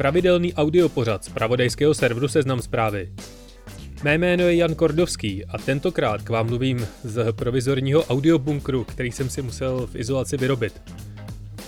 Pravidelný 0.00 0.54
audiopořad 0.54 1.24
z 1.24 1.28
pravodajského 1.28 1.94
serveru 1.94 2.28
Seznam 2.28 2.62
zprávy. 2.62 3.12
Mé 4.02 4.18
jméno 4.18 4.42
je 4.42 4.54
Jan 4.54 4.74
Kordovský 4.74 5.44
a 5.44 5.58
tentokrát 5.58 6.22
k 6.22 6.28
vám 6.28 6.46
mluvím 6.46 6.88
z 7.04 7.32
provizorního 7.32 8.04
audiobunkru, 8.04 8.84
který 8.84 9.12
jsem 9.12 9.30
si 9.30 9.42
musel 9.42 9.86
v 9.86 9.96
izolaci 9.96 10.36
vyrobit. 10.36 10.82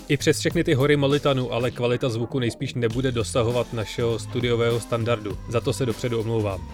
I 0.09 0.17
přes 0.17 0.39
všechny 0.39 0.65
ty 0.65 0.75
hory 0.75 0.97
Molitanu, 0.97 1.53
ale 1.53 1.71
kvalita 1.71 2.09
zvuku 2.09 2.39
nejspíš 2.39 2.75
nebude 2.75 3.13
dosahovat 3.13 3.73
našeho 3.73 4.19
studiového 4.19 4.81
standardu. 4.81 5.39
Za 5.49 5.61
to 5.61 5.73
se 5.73 5.87
dopředu 5.87 6.21
omlouvám. 6.21 6.69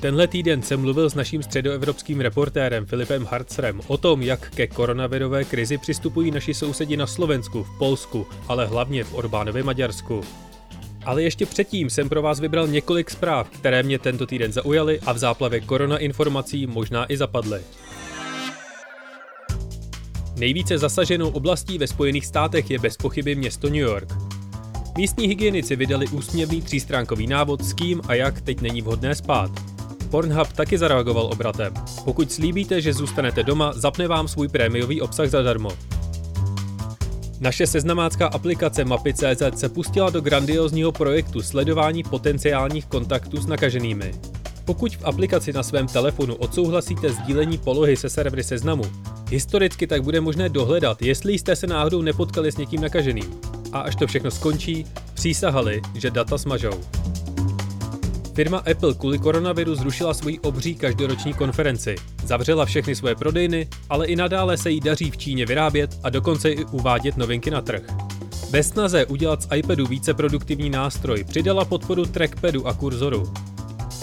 Tenhle 0.00 0.26
týden 0.26 0.62
jsem 0.62 0.80
mluvil 0.80 1.10
s 1.10 1.14
naším 1.14 1.42
středoevropským 1.42 2.20
reportérem 2.20 2.86
Filipem 2.86 3.24
Hartzrem 3.24 3.80
o 3.86 3.96
tom, 3.96 4.22
jak 4.22 4.50
ke 4.50 4.66
koronavirové 4.66 5.44
krizi 5.44 5.78
přistupují 5.78 6.30
naši 6.30 6.54
sousedi 6.54 6.96
na 6.96 7.06
Slovensku, 7.06 7.62
v 7.62 7.78
Polsku, 7.78 8.26
ale 8.48 8.66
hlavně 8.66 9.04
v 9.04 9.14
Orbánově 9.14 9.62
Maďarsku. 9.62 10.20
Ale 11.04 11.22
ještě 11.22 11.46
předtím 11.46 11.90
jsem 11.90 12.08
pro 12.08 12.22
vás 12.22 12.40
vybral 12.40 12.66
několik 12.66 13.10
zpráv, 13.10 13.50
které 13.50 13.82
mě 13.82 13.98
tento 13.98 14.26
týden 14.26 14.52
zaujaly 14.52 15.00
a 15.00 15.12
v 15.12 15.18
záplavě 15.18 15.60
korona 15.60 15.98
informací 15.98 16.66
možná 16.66 17.12
i 17.12 17.16
zapadly. 17.16 17.60
Nejvíce 20.36 20.78
zasaženou 20.78 21.28
oblastí 21.28 21.78
ve 21.78 21.86
Spojených 21.86 22.26
státech 22.26 22.70
je 22.70 22.78
bez 22.78 22.96
pochyby 22.96 23.34
město 23.34 23.66
New 23.66 23.76
York. 23.76 24.08
Místní 24.96 25.26
hygienici 25.26 25.76
vydali 25.76 26.08
úsměvný 26.08 26.62
třístránkový 26.62 27.26
návod 27.26 27.64
s 27.64 27.72
kým 27.72 28.00
a 28.08 28.14
jak 28.14 28.40
teď 28.40 28.60
není 28.60 28.82
vhodné 28.82 29.14
spát. 29.14 29.50
Pornhub 30.10 30.52
taky 30.52 30.78
zareagoval 30.78 31.26
obratem. 31.26 31.74
Pokud 32.04 32.32
slíbíte, 32.32 32.80
že 32.80 32.92
zůstanete 32.92 33.42
doma, 33.42 33.72
zapne 33.72 34.08
vám 34.08 34.28
svůj 34.28 34.48
prémiový 34.48 35.00
obsah 35.00 35.30
zadarmo. 35.30 35.70
Naše 37.40 37.66
seznamácká 37.66 38.26
aplikace 38.26 38.84
Mapy.cz 38.84 39.42
se 39.60 39.68
pustila 39.68 40.10
do 40.10 40.20
grandiozního 40.20 40.92
projektu 40.92 41.42
sledování 41.42 42.02
potenciálních 42.02 42.86
kontaktů 42.86 43.36
s 43.36 43.46
nakaženými. 43.46 44.12
Pokud 44.64 44.96
v 44.96 45.04
aplikaci 45.04 45.52
na 45.52 45.62
svém 45.62 45.86
telefonu 45.86 46.34
odsouhlasíte 46.34 47.12
sdílení 47.12 47.58
polohy 47.58 47.96
se 47.96 48.10
servery 48.10 48.44
seznamu, 48.44 48.84
historicky 49.30 49.86
tak 49.86 50.02
bude 50.02 50.20
možné 50.20 50.48
dohledat, 50.48 51.02
jestli 51.02 51.32
jste 51.32 51.56
se 51.56 51.66
náhodou 51.66 52.02
nepotkali 52.02 52.52
s 52.52 52.56
někým 52.56 52.80
nakaženým. 52.80 53.40
A 53.72 53.78
až 53.78 53.96
to 53.96 54.06
všechno 54.06 54.30
skončí, 54.30 54.86
přísahali, 55.14 55.82
že 55.94 56.10
data 56.10 56.38
smažou. 56.38 56.80
Firma 58.34 58.58
Apple 58.58 58.94
kvůli 58.94 59.18
koronaviru 59.18 59.74
zrušila 59.74 60.14
svoji 60.14 60.38
obří 60.38 60.74
každoroční 60.74 61.34
konferenci. 61.34 61.94
Zavřela 62.24 62.64
všechny 62.64 62.94
svoje 62.94 63.14
prodejny, 63.14 63.68
ale 63.88 64.06
i 64.06 64.16
nadále 64.16 64.56
se 64.56 64.70
jí 64.70 64.80
daří 64.80 65.10
v 65.10 65.16
Číně 65.16 65.46
vyrábět 65.46 65.98
a 66.02 66.10
dokonce 66.10 66.50
i 66.50 66.64
uvádět 66.64 67.16
novinky 67.16 67.50
na 67.50 67.60
trh. 67.60 67.82
Bez 68.50 68.68
snaze 68.68 69.06
udělat 69.06 69.42
z 69.42 69.48
iPadu 69.56 69.86
více 69.86 70.14
produktivní 70.14 70.70
nástroj 70.70 71.24
přidala 71.24 71.64
podporu 71.64 72.06
trackpadu 72.06 72.66
a 72.66 72.74
kurzoru. 72.74 73.32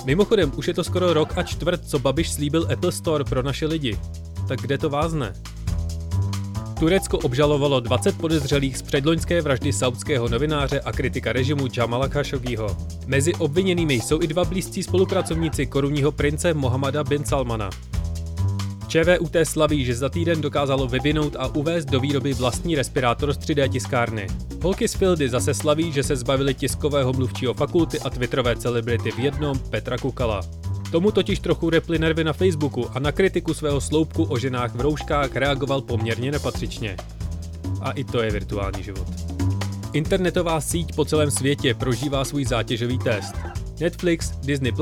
Mimochodem, 0.06 0.52
už 0.56 0.68
je 0.68 0.73
to 0.73 0.84
skoro 0.84 1.14
rok 1.14 1.38
a 1.38 1.44
čtvrt, 1.44 1.88
co 1.88 2.00
Babiš 2.00 2.32
slíbil 2.32 2.68
Apple 2.73 2.92
Store 2.92 3.23
pro 3.23 3.44
naše 3.44 3.66
lidi. 3.66 4.00
Tak 4.48 4.62
kde 4.62 4.78
to 4.78 4.90
vázne? 4.90 5.34
Turecko 6.81 7.17
obžalovalo 7.17 7.80
20 7.80 8.17
podezřelých 8.17 8.77
z 8.77 8.81
předloňské 8.81 9.42
vraždy 9.42 9.73
saudského 9.73 10.27
novináře 10.27 10.80
a 10.80 10.92
kritika 10.92 11.33
režimu 11.33 11.67
Jamala 11.77 12.08
Khashoggiho. 12.08 12.77
Mezi 13.08 13.33
obviněnými 13.33 13.93
jsou 13.93 14.21
i 14.21 14.27
dva 14.27 14.45
blízcí 14.45 14.83
spolupracovníci 14.83 15.65
korunního 15.65 16.11
prince 16.11 16.53
Mohamada 16.53 17.03
bin 17.03 17.25
Salmana. 17.25 17.69
ČVUT 18.87 19.36
slaví, 19.43 19.86
že 19.86 19.95
za 19.95 20.09
týden 20.09 20.42
dokázalo 20.42 20.87
vyvinout 20.87 21.36
a 21.39 21.47
uvést 21.47 21.86
do 21.86 21.99
výroby 21.99 22.33
vlastní 22.33 22.75
respirátor 22.75 23.33
z 23.33 23.37
3D 23.37 23.69
tiskárny. 23.69 24.27
Holky 24.61 24.87
z 24.87 24.93
Fildy 24.93 25.30
zase 25.30 25.53
slaví, 25.53 25.92
že 25.92 26.03
se 26.03 26.15
zbavili 26.15 26.53
tiskového 26.53 27.13
mluvčího 27.13 27.53
fakulty 27.53 27.99
a 27.99 28.09
twitterové 28.09 28.55
celebrity 28.55 29.11
v 29.11 29.19
jednom 29.19 29.59
Petra 29.59 29.98
Kukala. 29.98 30.42
Tomu 30.92 31.12
totiž 31.12 31.40
trochu 31.40 31.70
reply 31.70 32.00
nervy 32.00 32.24
na 32.24 32.34
Facebooku 32.34 32.86
a 32.94 33.00
na 33.00 33.12
kritiku 33.12 33.54
svého 33.54 33.82
sloupku 33.82 34.24
o 34.24 34.38
ženách 34.38 34.76
v 34.76 34.82
rouškách 34.82 35.36
reagoval 35.36 35.82
poměrně 35.82 36.32
nepatřičně. 36.32 36.98
A 37.82 37.92
i 37.92 38.04
to 38.04 38.22
je 38.22 38.32
virtuální 38.32 38.84
život. 38.84 39.08
Internetová 39.94 40.62
síť 40.62 40.96
po 40.96 41.06
celém 41.06 41.32
světě 41.32 41.74
prožívá 41.74 42.26
svůj 42.26 42.46
zátěžový 42.46 42.98
test. 42.98 43.36
Netflix, 43.80 44.32
Disney+, 44.32 44.74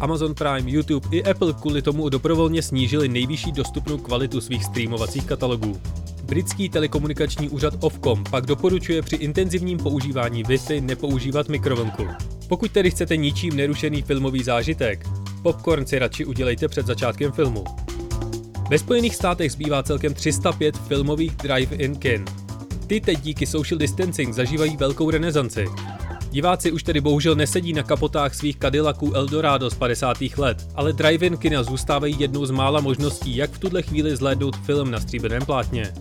Amazon 0.00 0.34
Prime, 0.34 0.70
YouTube 0.70 1.08
i 1.10 1.24
Apple 1.24 1.52
kvůli 1.52 1.82
tomu 1.82 2.08
dobrovolně 2.08 2.62
snížili 2.62 3.08
nejvyšší 3.08 3.52
dostupnou 3.52 3.98
kvalitu 3.98 4.40
svých 4.40 4.64
streamovacích 4.64 5.26
katalogů. 5.26 5.80
Britský 6.24 6.68
telekomunikační 6.68 7.48
úřad 7.48 7.74
Ofcom 7.80 8.24
pak 8.30 8.46
doporučuje 8.46 9.02
při 9.02 9.16
intenzivním 9.16 9.78
používání 9.78 10.44
Wi-Fi 10.44 10.80
nepoužívat 10.80 11.48
mikrovlnku. 11.48 12.06
Pokud 12.48 12.70
tedy 12.70 12.90
chcete 12.90 13.16
ničím 13.16 13.56
nerušený 13.56 14.02
filmový 14.02 14.42
zážitek, 14.42 15.06
popcorn 15.44 15.86
si 15.86 15.98
radši 15.98 16.24
udělejte 16.24 16.68
před 16.68 16.86
začátkem 16.86 17.32
filmu. 17.32 17.64
Ve 18.70 18.78
Spojených 18.78 19.16
státech 19.16 19.52
zbývá 19.52 19.82
celkem 19.82 20.14
305 20.14 20.76
filmových 20.76 21.36
drive-in 21.36 21.96
kin. 21.96 22.24
Ty 22.86 23.00
teď 23.00 23.20
díky 23.20 23.46
social 23.46 23.78
distancing 23.78 24.34
zažívají 24.34 24.76
velkou 24.76 25.10
renesanci. 25.10 25.66
Diváci 26.30 26.72
už 26.72 26.82
tedy 26.82 27.00
bohužel 27.00 27.34
nesedí 27.34 27.72
na 27.72 27.82
kapotách 27.82 28.34
svých 28.34 28.58
Cadillaců 28.58 29.12
Eldorado 29.14 29.70
z 29.70 29.74
50. 29.74 30.16
let, 30.36 30.68
ale 30.74 30.92
drive-in 30.92 31.36
kina 31.36 31.62
zůstávají 31.62 32.16
jednou 32.18 32.46
z 32.46 32.50
mála 32.50 32.80
možností, 32.80 33.36
jak 33.36 33.50
v 33.50 33.58
tuhle 33.58 33.82
chvíli 33.82 34.16
zhlédnout 34.16 34.56
film 34.56 34.90
na 34.90 35.00
stříbrném 35.00 35.46
plátně. 35.46 35.92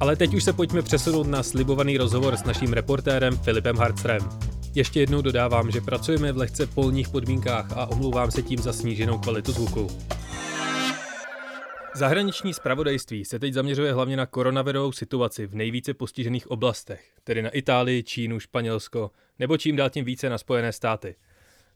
Ale 0.00 0.16
teď 0.16 0.34
už 0.34 0.44
se 0.44 0.52
pojďme 0.52 0.82
přesunout 0.82 1.26
na 1.26 1.42
slibovaný 1.42 1.98
rozhovor 1.98 2.36
s 2.36 2.44
naším 2.44 2.72
reportérem 2.72 3.38
Filipem 3.38 3.76
Hartzrem. 3.76 4.47
Ještě 4.78 5.00
jednou 5.00 5.22
dodávám, 5.22 5.70
že 5.70 5.80
pracujeme 5.80 6.32
v 6.32 6.36
lehce 6.36 6.66
polních 6.66 7.08
podmínkách 7.08 7.72
a 7.72 7.86
omlouvám 7.86 8.30
se 8.30 8.42
tím 8.42 8.58
za 8.58 8.72
sníženou 8.72 9.18
kvalitu 9.18 9.52
zvuku. 9.52 9.88
Zahraniční 11.94 12.54
spravodajství 12.54 13.24
se 13.24 13.38
teď 13.38 13.54
zaměřuje 13.54 13.92
hlavně 13.92 14.16
na 14.16 14.26
koronavirovou 14.26 14.92
situaci 14.92 15.46
v 15.46 15.54
nejvíce 15.54 15.94
postižených 15.94 16.50
oblastech, 16.50 17.12
tedy 17.24 17.42
na 17.42 17.50
Itálii, 17.50 18.02
Čínu, 18.02 18.40
Španělsko 18.40 19.10
nebo 19.38 19.56
čím 19.56 19.76
dál 19.76 19.90
tím 19.90 20.04
více 20.04 20.30
na 20.30 20.38
Spojené 20.38 20.72
státy. 20.72 21.16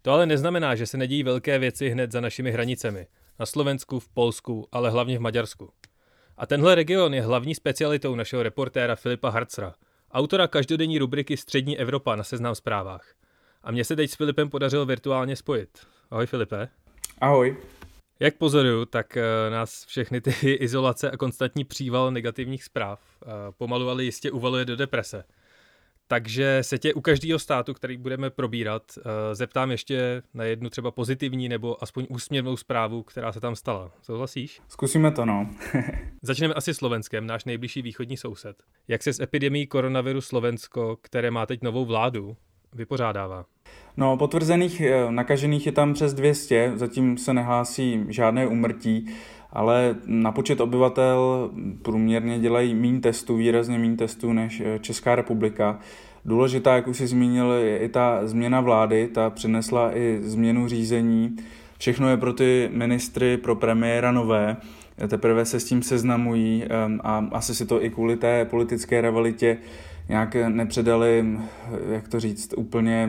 To 0.02 0.12
ale 0.12 0.26
neznamená, 0.26 0.74
že 0.74 0.86
se 0.86 0.96
nedějí 0.96 1.22
velké 1.22 1.58
věci 1.58 1.88
hned 1.88 2.12
za 2.12 2.20
našimi 2.20 2.50
hranicemi, 2.50 3.06
na 3.38 3.46
Slovensku, 3.46 4.00
v 4.00 4.08
Polsku, 4.08 4.68
ale 4.72 4.91
hlavně 4.91 5.18
v 5.18 5.20
Maďarsku. 5.20 5.70
A 6.36 6.46
tenhle 6.46 6.74
region 6.74 7.14
je 7.14 7.22
hlavní 7.22 7.54
specialitou 7.54 8.14
našeho 8.14 8.42
reportéra 8.42 8.96
Filipa 8.96 9.30
Harcra– 9.30 9.74
autora 10.12 10.48
každodenní 10.48 10.98
rubriky 10.98 11.36
Střední 11.36 11.78
Evropa 11.78 12.16
na 12.16 12.24
seznam 12.24 12.54
zprávách. 12.54 13.14
A 13.62 13.70
mně 13.70 13.84
se 13.84 13.96
teď 13.96 14.10
s 14.10 14.14
Filipem 14.14 14.50
podařilo 14.50 14.86
virtuálně 14.86 15.36
spojit. 15.36 15.68
Ahoj 16.10 16.26
Filipe. 16.26 16.68
Ahoj. 17.20 17.56
Jak 18.20 18.36
pozoruju, 18.36 18.84
tak 18.84 19.16
eh, 19.16 19.22
nás 19.50 19.84
všechny 19.84 20.20
ty 20.20 20.52
izolace 20.52 21.10
a 21.10 21.16
konstantní 21.16 21.64
příval 21.64 22.10
negativních 22.10 22.64
zpráv 22.64 23.00
eh, 23.22 23.26
pomalu 23.58 23.88
ale 23.88 24.04
jistě 24.04 24.30
uvaluje 24.30 24.64
do 24.64 24.76
deprese. 24.76 25.24
Takže 26.12 26.58
se 26.62 26.78
tě 26.78 26.94
u 26.94 27.00
každého 27.00 27.38
státu, 27.38 27.74
který 27.74 27.96
budeme 27.96 28.30
probírat, 28.30 28.82
eh, 28.98 29.34
zeptám 29.34 29.70
ještě 29.70 30.22
na 30.34 30.44
jednu 30.44 30.70
třeba 30.70 30.91
pozitivní 30.91 31.48
nebo 31.48 31.82
aspoň 31.82 32.06
úsměvnou 32.09 32.56
zprávu, 32.56 33.03
která 33.03 33.32
se 33.32 33.41
tam 33.41 33.56
stala. 33.56 33.91
Souhlasíš? 34.03 34.60
Zkusíme 34.68 35.10
to, 35.10 35.24
no. 35.24 35.50
Začneme 36.22 36.54
asi 36.54 36.74
Slovenskem, 36.74 37.26
náš 37.26 37.44
nejbližší 37.44 37.82
východní 37.82 38.16
soused. 38.16 38.62
Jak 38.88 39.03
se 39.03 39.12
s 39.12 39.20
epidemí 39.20 39.66
koronaviru 39.66 40.20
Slovensko, 40.20 40.97
které 41.03 41.30
má 41.30 41.47
teď 41.47 41.62
novou 41.62 41.84
vládu, 41.84 42.36
vypořádává? 42.72 43.44
No, 43.97 44.16
potvrzených 44.16 44.80
eh, 44.80 45.10
nakažených 45.10 45.66
je 45.66 45.72
tam 45.72 45.94
přes 45.94 46.15
200, 46.15 46.72
zatím 46.74 47.18
se 47.18 47.34
nehlásí 47.34 48.04
žádné 48.08 48.47
umrtí, 48.47 49.15
ale 49.53 49.97
na 50.07 50.33
počet 50.33 50.60
obyvatel 50.60 51.51
průměrně 51.83 52.39
dělají 52.39 52.75
méně 52.75 53.01
testů, 53.01 53.37
výrazně 53.37 53.78
méně 53.78 53.97
testů 53.97 54.33
než 54.33 54.63
eh, 54.65 54.78
Česká 54.78 55.15
republika. 55.15 55.78
Důležitá, 56.25 56.75
jak 56.75 56.89
už 56.89 56.97
jsi 56.97 57.07
zmínil, 57.07 57.53
je 57.53 57.78
i 57.78 57.89
ta 57.89 58.27
změna 58.27 58.60
vlády, 58.60 59.09
ta 59.15 59.31
přinesla 59.31 59.97
i 59.97 60.19
změnu 60.22 60.69
řízení. 60.69 61.37
Všechno 61.78 62.09
je 62.09 62.16
pro 62.16 62.33
ty 62.33 62.71
ministry, 62.72 63.37
pro 63.37 63.57
premiéra 63.57 64.13
nové, 64.13 64.57
teprve 65.09 65.45
se 65.45 65.60
s 65.60 65.65
tím 65.65 65.83
seznamují 65.83 66.65
ehm, 66.65 67.01
a 67.04 67.27
asi 67.33 67.54
si 67.54 67.66
to 67.66 67.84
i 67.84 67.91
kvůli 67.91 68.16
té 68.16 68.45
politické 68.45 69.01
rivalitě 69.01 69.59
nějak 70.09 70.37
nepředali, 70.49 71.25
jak 71.91 72.09
to 72.09 72.21
říct, 72.21 72.54
úplně 72.57 73.09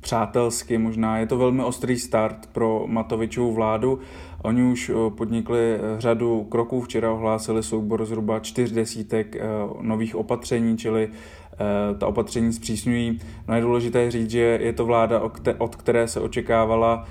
přátelsky 0.00 0.78
možná. 0.78 1.18
Je 1.18 1.26
to 1.26 1.38
velmi 1.38 1.62
ostrý 1.62 1.98
start 1.98 2.48
pro 2.52 2.84
Matovičovu 2.86 3.52
vládu. 3.52 3.98
Oni 4.42 4.62
už 4.62 4.88
eh, 4.90 5.10
podnikli 5.10 5.78
řadu 5.98 6.44
kroků, 6.44 6.80
včera 6.80 7.12
ohlásili 7.12 7.62
soubor 7.62 8.04
zhruba 8.04 8.40
čtyř 8.40 8.70
desítek 8.70 9.36
eh, 9.36 9.40
nových 9.80 10.16
opatření, 10.16 10.78
čili 10.78 11.08
eh, 11.08 11.58
ta 11.98 12.06
opatření 12.06 12.52
zpřísňují. 12.52 13.20
No 13.48 13.54
je 13.54 13.60
důležité 13.60 14.10
říct, 14.10 14.30
že 14.30 14.58
je 14.62 14.72
to 14.72 14.86
vláda, 14.86 15.22
od 15.58 15.76
které 15.76 16.08
se 16.08 16.20
očekávala 16.20 17.06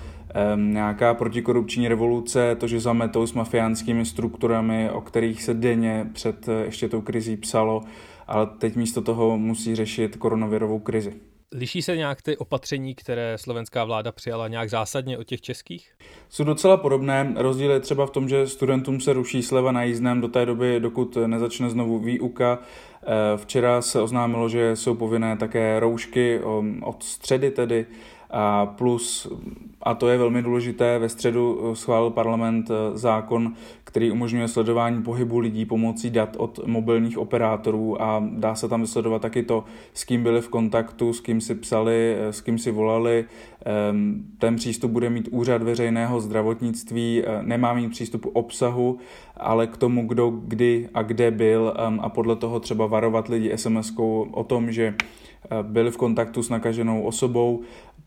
nějaká 0.56 1.14
protikorupční 1.14 1.88
revoluce, 1.88 2.56
to, 2.56 2.68
že 2.68 2.80
zametou 2.80 3.28
s 3.28 3.34
mafiánskými 3.34 4.06
strukturami, 4.06 4.90
o 4.90 5.02
kterých 5.02 5.44
se 5.44 5.54
denně 5.54 6.10
před 6.14 6.50
ještě 6.66 6.90
tou 6.90 7.02
krizí 7.02 7.38
psalo, 7.38 7.84
ale 8.28 8.48
teď 8.58 8.76
místo 8.76 9.02
toho 9.02 9.38
musí 9.38 9.76
řešit 9.76 10.16
koronavirovou 10.16 10.80
krizi. 10.80 11.14
Liší 11.56 11.82
se 11.82 11.98
nějak 11.98 12.22
ty 12.22 12.38
opatření, 12.38 12.96
které 12.96 13.38
slovenská 13.38 13.84
vláda 13.84 14.12
přijala 14.12 14.48
nějak 14.48 14.70
zásadně 14.70 15.18
od 15.18 15.24
těch 15.24 15.42
českých? 15.42 15.92
Jsou 16.30 16.44
docela 16.44 16.78
podobné. 16.78 17.34
Rozdíl 17.38 17.72
je 17.72 17.80
třeba 17.80 18.06
v 18.06 18.10
tom, 18.10 18.30
že 18.30 18.48
studentům 18.48 19.02
se 19.02 19.14
ruší 19.14 19.44
sleva 19.44 19.72
na 19.72 19.84
jízdném 19.84 20.22
do 20.22 20.28
té 20.28 20.46
doby, 20.46 20.80
dokud 20.80 21.18
nezačne 21.26 21.70
znovu 21.70 22.00
výuka. 22.00 22.60
Eh, 23.04 23.08
včera 23.38 23.82
se 23.82 24.02
oznámilo, 24.02 24.50
že 24.50 24.76
jsou 24.76 24.96
povinné 24.96 25.38
také 25.38 25.80
roušky 25.80 26.40
od 26.84 27.04
středy 27.04 27.52
tedy 27.52 27.86
a 28.32 28.66
plus, 28.66 29.28
a 29.82 29.94
to 29.94 30.10
je 30.10 30.18
velmi 30.18 30.42
důležité, 30.42 31.00
ve 31.00 31.10
středu 31.10 31.62
eh, 31.72 31.76
schválil 31.76 32.10
parlament 32.10 32.72
eh, 32.72 32.98
zákon, 32.98 33.54
který 33.84 34.12
umožňuje 34.12 34.48
sledování 34.48 35.04
pohybu 35.04 35.40
lidí 35.40 35.66
pomocí 35.66 36.10
dat 36.10 36.36
od 36.40 36.68
mobilních 36.68 37.18
operátorů 37.18 38.02
a 38.02 38.24
dá 38.32 38.56
se 38.56 38.70
tam 38.70 38.82
vysledovat 38.82 39.22
taky 39.22 39.44
to, 39.44 39.64
s 39.94 40.04
kým 40.04 40.24
byli 40.24 40.42
v 40.42 40.50
kontaktu, 40.50 41.14
s 41.14 41.20
kým 41.20 41.42
si 41.42 41.56
psali, 41.56 42.16
eh, 42.20 42.34
s 42.34 42.42
kým 42.42 42.58
si 42.58 42.72
volali. 42.72 43.26
Ehm, 43.66 44.24
ten 44.38 44.56
přístup 44.56 44.92
bude 44.92 45.10
mít 45.10 45.30
úřad 45.32 45.64
veřejného 45.64 46.22
zdravotnictví, 46.22 47.24
nemá 47.42 47.74
mít 47.74 47.90
přístup 47.90 48.26
obsahu, 48.34 48.98
ale 49.38 49.68
k 49.68 49.78
tomu, 49.78 50.08
kdo 50.08 50.30
kdy 50.30 50.90
a 50.94 51.02
kde 51.04 51.32
byl 51.32 51.74
ehm, 51.78 52.00
a 52.04 52.10
podle 52.10 52.36
toho 52.36 52.60
třeba 52.60 52.86
varovat 52.86 53.28
lidi 53.28 53.54
SMS-kou 53.54 54.28
o 54.32 54.44
tom, 54.44 54.72
že 54.72 54.96
byli 55.62 55.92
v 55.92 55.98
kontaktu 55.98 56.44
s 56.44 56.50
nakaženou 56.50 57.02
osobou 57.02 57.62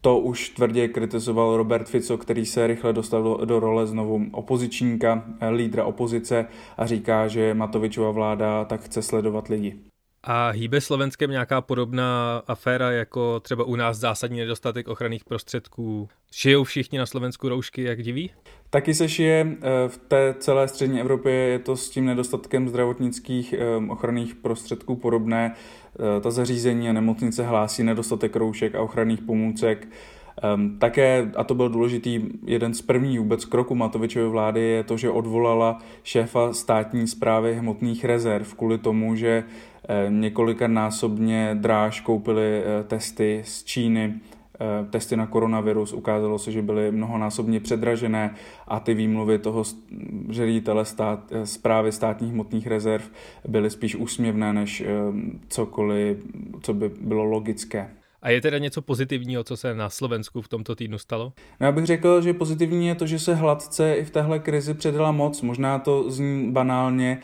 to 0.05 0.19
už 0.19 0.49
tvrdě 0.49 0.89
kritizoval 0.89 1.57
Robert 1.57 1.89
Fico, 1.89 2.19
který 2.19 2.47
se 2.47 2.67
rychle 2.67 2.93
dostal 2.93 3.23
do, 3.23 3.45
do 3.45 3.61
role 3.61 3.87
znovu 3.87 4.27
opozičníka, 4.33 5.25
eh, 5.41 5.49
lídra 5.49 5.85
opozice 5.85 6.47
a 6.77 6.87
říká, 6.87 7.29
že 7.29 7.55
Matovičova 7.55 8.11
vláda 8.11 8.65
tak 8.65 8.81
chce 8.81 9.03
sledovat 9.03 9.49
lidi. 9.49 9.77
A 10.23 10.49
hýbe 10.49 10.81
Slovenskem 10.81 11.31
nějaká 11.31 11.61
podobná 11.61 12.43
aféra, 12.47 12.91
jako 12.91 13.41
třeba 13.41 13.65
u 13.65 13.77
nás 13.77 13.99
zásadní 13.99 14.39
nedostatek 14.39 14.89
ochranných 14.89 15.25
prostředků? 15.25 16.09
Šijou 16.33 16.65
všichni 16.65 16.99
na 16.99 17.07
Slovensku 17.07 17.49
roušky, 17.49 17.83
jak 17.83 18.03
diví? 18.03 18.31
Taky 18.71 18.95
se 18.95 19.09
šije 19.09 19.47
eh, 19.51 19.89
v 19.89 19.99
té 19.99 20.35
celé 20.39 20.69
střední 20.69 21.01
Evropě, 21.01 21.33
je 21.33 21.59
to 21.59 21.77
s 21.77 21.91
tím 21.91 22.05
nedostatkem 22.05 22.69
zdravotnických 22.69 23.53
eh, 23.53 23.77
ochranných 23.91 24.35
prostředků 24.35 24.97
podobné. 24.97 25.55
Eh, 25.95 26.21
ta 26.21 26.31
zařízení 26.31 26.89
a 26.89 26.93
nemocnice 26.93 27.45
hlásí 27.45 27.83
nedostatek 27.83 28.37
roušek 28.37 28.75
a 28.75 28.83
ochranných 28.83 29.23
pomůcek. 29.23 29.89
Také, 30.79 31.31
a 31.37 31.45
to 31.45 31.55
byl 31.55 31.69
důležitý, 31.69 32.21
jeden 32.45 32.75
z 32.75 32.83
prvních 32.83 33.19
vůbec 33.19 33.45
kroků 33.45 33.75
Matovičové 33.75 34.29
vlády 34.29 34.61
je 34.61 34.85
to, 34.85 34.97
že 34.97 35.11
odvolala 35.11 35.79
šéfa 36.03 36.53
státní 36.53 37.07
zprávy 37.07 37.55
hmotných 37.55 38.05
rezerv 38.05 38.55
kvůli 38.55 38.79
tomu, 38.79 39.17
že 39.17 39.45
eh, 39.89 40.07
několikanásobně 40.11 41.51
dráž 41.55 42.01
koupili 42.01 42.63
eh, 42.63 42.85
testy 42.85 43.43
z 43.45 43.65
Číny, 43.65 44.15
testy 44.91 45.17
na 45.17 45.27
koronavirus. 45.27 45.93
Ukázalo 45.93 46.39
se, 46.39 46.53
že 46.53 46.63
byly 46.63 46.93
mnohonásobně 46.93 47.61
předražené 47.61 48.35
a 48.69 48.81
ty 48.81 48.95
výmluvy 48.95 49.39
toho 49.39 49.65
ředitele 50.31 50.85
stát, 50.85 51.33
zprávy 51.45 51.93
státních 51.93 52.33
hmotných 52.33 52.67
rezerv 52.67 53.11
byly 53.49 53.71
spíš 53.71 53.97
úsměvné, 53.97 54.53
než 54.53 54.85
cokoliv, 55.49 56.27
co 56.61 56.75
by 56.75 56.89
bylo 57.01 57.25
logické. 57.25 57.91
A 58.23 58.31
je 58.31 58.41
teda 58.41 58.59
něco 58.59 58.83
pozitivního, 58.83 59.45
co 59.45 59.57
se 59.57 59.75
na 59.75 59.91
Slovensku 59.91 60.43
v 60.43 60.49
tomto 60.49 60.75
týdnu 60.75 60.99
stalo? 60.99 61.33
No, 61.61 61.67
já 61.67 61.73
bych 61.73 61.87
řekl, 61.87 62.21
že 62.21 62.33
pozitivní 62.33 62.87
je 62.87 62.95
to, 62.95 63.07
že 63.07 63.19
se 63.19 63.35
hladce 63.35 63.95
i 63.95 64.05
v 64.05 64.11
téhle 64.11 64.39
krizi 64.39 64.75
předala 64.75 65.13
moc. 65.13 65.43
Možná 65.43 65.79
to 65.79 66.11
zní 66.11 66.53
banálně, 66.53 67.19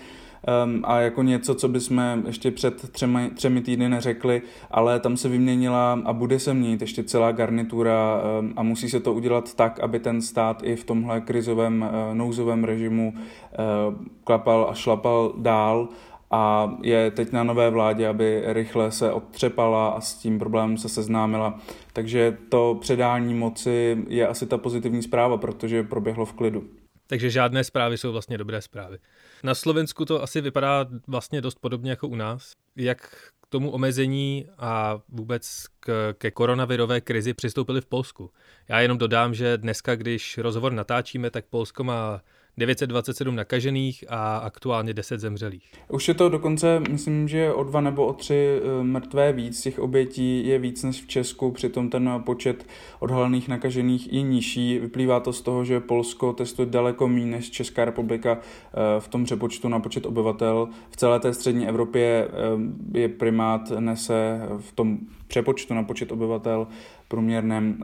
um, 0.65 0.85
a 0.85 1.01
jako 1.01 1.23
něco, 1.23 1.55
co 1.55 1.69
bychom 1.69 2.23
ještě 2.27 2.51
před 2.51 2.91
třemi, 2.93 3.31
třemi 3.35 3.61
týdny 3.61 3.89
neřekli, 3.89 4.43
ale 4.71 5.01
tam 5.01 5.17
se 5.17 5.29
vyměnila 5.29 6.01
a 6.05 6.13
bude 6.13 6.39
se 6.39 6.55
měnit 6.55 6.81
ještě 6.81 7.05
celá 7.05 7.33
garnitura 7.33 8.23
um, 8.41 8.53
a 8.57 8.63
musí 8.63 8.91
se 8.91 9.01
to 9.01 9.13
udělat 9.13 9.55
tak, 9.55 9.81
aby 9.81 9.99
ten 9.99 10.23
stát 10.23 10.63
i 10.65 10.77
v 10.77 10.85
tomhle 10.85 11.21
krizovém 11.21 11.83
uh, 11.83 12.15
nouzovém 12.15 12.65
režimu 12.65 13.15
uh, 13.15 13.95
klapal 14.25 14.67
a 14.71 14.75
šlapal 14.75 15.33
dál 15.37 15.89
a 16.31 16.75
je 16.83 17.11
teď 17.11 17.33
na 17.33 17.45
nové 17.45 17.71
vládě, 17.71 18.09
aby 18.09 18.43
rychle 18.47 18.91
se 18.91 19.13
odtřepala 19.13 19.89
a 19.89 20.01
s 20.01 20.15
tím 20.15 20.39
problémem 20.39 20.79
se 20.79 20.89
seznámila. 20.89 21.59
Takže 21.93 22.37
to 22.49 22.79
předání 22.81 23.35
moci 23.35 24.05
je 24.09 24.29
asi 24.29 24.47
ta 24.47 24.59
pozitivní 24.59 25.03
zpráva, 25.03 25.37
protože 25.37 25.83
proběhlo 25.83 26.25
v 26.25 26.33
klidu. 26.33 26.65
Takže 27.11 27.31
žádné 27.31 27.65
zprávy 27.65 27.99
jsou 27.99 28.13
vlastně 28.13 28.39
dobré 28.39 28.63
zprávy. 28.63 28.99
Na 29.43 29.55
Slovensku 29.55 30.05
to 30.05 30.23
asi 30.23 30.41
vypadá 30.41 30.87
vlastně 31.07 31.41
dost 31.41 31.59
podobně 31.61 31.91
jako 31.91 32.09
u 32.09 32.15
nás. 32.15 32.53
Jak 32.77 33.01
k 33.43 33.47
tomu 33.49 33.71
omezení 33.71 34.47
a 34.59 35.01
vůbec 35.09 35.67
k, 35.81 36.15
ke 36.19 36.31
koronavirové 36.31 37.01
krizi 37.01 37.35
přistoupili 37.35 37.81
v 37.81 37.87
Polsku. 37.87 38.31
Já 38.69 38.81
jenom 38.81 38.99
dodám, 38.99 39.35
že 39.35 39.59
dneska, 39.59 39.95
když 39.95 40.39
rozhovor 40.39 40.73
natáčíme, 40.73 41.31
tak 41.31 41.45
Polsko 41.45 41.85
má 41.85 42.23
927 42.59 43.37
nakažených 43.37 44.05
a 44.09 44.37
aktuálně 44.37 44.95
10 44.95 45.21
zemřelých. 45.21 45.73
Už 45.89 46.09
je 46.09 46.15
to 46.15 46.29
dokonce, 46.29 46.81
myslím, 46.91 47.29
že 47.29 47.53
o 47.53 47.65
dva 47.65 47.81
nebo 47.81 48.07
o 48.07 48.13
tři 48.13 48.61
eh, 48.63 48.83
mrtvé 48.83 49.33
víc. 49.33 49.63
Těch 49.63 49.79
obětí 49.79 50.47
je 50.47 50.59
víc 50.59 50.83
než 50.83 51.03
v 51.03 51.07
Česku, 51.07 51.51
přitom 51.51 51.91
ten 51.91 52.23
počet 52.27 52.67
odhalených 53.01 53.49
nakažených 53.49 54.13
je 54.13 54.23
nižší. 54.23 54.79
Vyplývá 54.79 55.21
to 55.21 55.33
z 55.33 55.41
toho, 55.41 55.65
že 55.65 55.81
Polsko 55.81 56.33
testuje 56.33 56.67
daleko 56.67 57.09
méně 57.09 57.27
než 57.27 57.51
Česká 57.51 57.85
republika 57.85 58.39
eh, 58.39 59.01
v 59.01 59.09
tom 59.09 59.25
přepočtu 59.25 59.69
na 59.69 59.81
počet 59.81 60.07
obyvatel. 60.07 60.69
V 60.91 60.97
celé 60.97 61.21
té 61.21 61.35
střední 61.35 61.69
Evropě 61.69 62.29
eh, 62.29 62.99
je 62.99 63.09
primát 63.09 63.73
nese 63.79 64.41
v 64.59 64.73
tom 64.73 64.99
přepočtu 65.27 65.75
na 65.75 65.83
počet 65.83 66.13
obyvatel 66.13 66.67
průměrném 67.09 67.83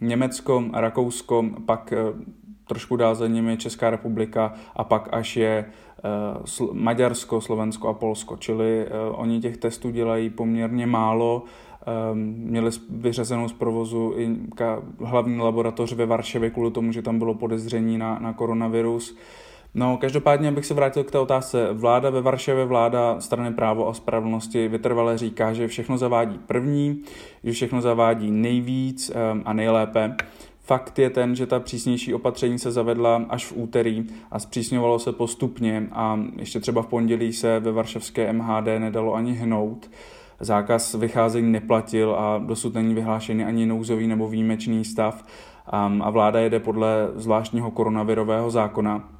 Německo, 0.00 0.64
Rakousko, 0.72 1.44
pak 1.66 1.92
trošku 2.72 2.96
dál 2.96 3.14
za 3.14 3.26
nimi 3.26 3.56
Česká 3.56 3.90
republika 3.90 4.52
a 4.76 4.84
pak 4.84 5.08
až 5.12 5.36
je 5.36 5.64
uh, 6.56 6.72
Maďarsko, 6.72 7.40
Slovensko 7.40 7.88
a 7.88 7.94
Polsko. 7.94 8.36
Čili 8.36 8.86
uh, 8.86 9.20
oni 9.20 9.40
těch 9.40 9.56
testů 9.56 9.90
dělají 9.90 10.30
poměrně 10.30 10.86
málo. 10.86 11.44
Um, 12.12 12.18
měli 12.36 12.70
vyřazenou 12.90 13.48
z 13.48 13.52
provozu 13.52 14.14
i 14.16 14.30
hlavní 15.04 15.38
laboratoř 15.38 15.92
ve 15.92 16.06
Varšavě 16.06 16.50
kvůli 16.50 16.70
tomu, 16.70 16.92
že 16.92 17.02
tam 17.02 17.18
bylo 17.18 17.34
podezření 17.34 17.98
na, 17.98 18.18
na 18.18 18.32
koronavirus. 18.32 19.16
No, 19.74 19.96
každopádně 19.96 20.52
bych 20.52 20.66
se 20.66 20.74
vrátil 20.74 21.04
k 21.04 21.10
té 21.10 21.18
otázce. 21.18 21.68
Vláda 21.72 22.10
ve 22.10 22.20
Varšavě, 22.20 22.64
vláda 22.64 23.20
strany 23.20 23.52
právo 23.52 23.88
a 23.88 23.94
spravedlnosti 23.94 24.68
vytrvale 24.68 25.18
říká, 25.18 25.52
že 25.52 25.68
všechno 25.68 25.98
zavádí 25.98 26.38
první, 26.46 27.02
že 27.44 27.52
všechno 27.52 27.80
zavádí 27.80 28.30
nejvíc 28.30 29.10
um, 29.10 29.42
a 29.44 29.52
nejlépe. 29.52 30.16
Fakt 30.72 30.98
je 30.98 31.10
ten, 31.10 31.36
že 31.36 31.46
ta 31.46 31.60
přísnější 31.60 32.14
opatření 32.14 32.58
se 32.58 32.72
zavedla 32.72 33.24
až 33.28 33.46
v 33.46 33.56
úterý 33.56 34.06
a 34.30 34.38
zpřísňovalo 34.38 34.98
se 34.98 35.12
postupně 35.12 35.88
a 35.92 36.20
ještě 36.36 36.60
třeba 36.60 36.82
v 36.82 36.86
pondělí 36.86 37.32
se 37.32 37.60
ve 37.60 37.72
varšavské 37.72 38.32
MHD 38.32 38.66
nedalo 38.78 39.14
ani 39.14 39.32
hnout. 39.32 39.90
Zákaz 40.40 40.94
vycházení 40.94 41.52
neplatil 41.52 42.14
a 42.14 42.38
dosud 42.38 42.74
není 42.74 42.94
vyhlášený 42.94 43.44
ani 43.44 43.66
nouzový 43.66 44.06
nebo 44.06 44.28
výjimečný 44.28 44.84
stav 44.84 45.24
a 46.00 46.10
vláda 46.10 46.40
jede 46.40 46.60
podle 46.60 47.08
zvláštního 47.14 47.70
koronavirového 47.70 48.50
zákona. 48.50 49.11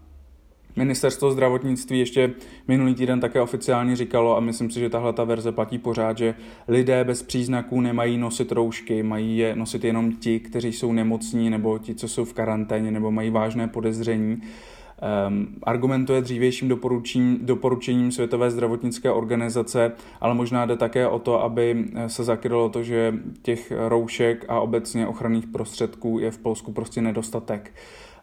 Ministerstvo 0.76 1.30
zdravotnictví 1.30 1.98
ještě 1.98 2.34
minulý 2.68 2.94
týden 2.94 3.20
také 3.20 3.40
oficiálně 3.40 3.96
říkalo, 3.96 4.36
a 4.36 4.40
myslím 4.40 4.70
si, 4.70 4.80
že 4.80 4.90
tahle 4.90 5.12
ta 5.12 5.24
verze 5.24 5.52
platí 5.52 5.78
pořád, 5.78 6.18
že 6.18 6.34
lidé 6.68 7.04
bez 7.04 7.22
příznaků 7.22 7.80
nemají 7.80 8.18
nosit 8.18 8.52
roušky, 8.52 9.02
mají 9.02 9.38
je 9.38 9.56
nosit 9.56 9.84
jenom 9.84 10.12
ti, 10.12 10.40
kteří 10.40 10.72
jsou 10.72 10.92
nemocní, 10.92 11.50
nebo 11.50 11.78
ti, 11.78 11.94
co 11.94 12.08
jsou 12.08 12.24
v 12.24 12.32
karanténě, 12.32 12.90
nebo 12.90 13.10
mají 13.10 13.30
vážné 13.30 13.68
podezření. 13.68 14.42
Um, 15.28 15.48
argumentuje 15.62 16.20
dřívějším 16.20 16.68
doporučením, 16.68 17.38
doporučením 17.42 18.12
Světové 18.12 18.50
zdravotnické 18.50 19.10
organizace, 19.10 19.92
ale 20.20 20.34
možná 20.34 20.66
jde 20.66 20.76
také 20.76 21.06
o 21.06 21.18
to, 21.18 21.42
aby 21.42 21.84
se 22.06 22.24
zakrylo 22.24 22.68
to, 22.68 22.82
že 22.82 23.14
těch 23.42 23.72
roušek 23.88 24.44
a 24.48 24.60
obecně 24.60 25.06
ochranných 25.06 25.46
prostředků 25.46 26.18
je 26.18 26.30
v 26.30 26.38
Polsku 26.38 26.72
prostě 26.72 27.02
nedostatek. 27.02 27.72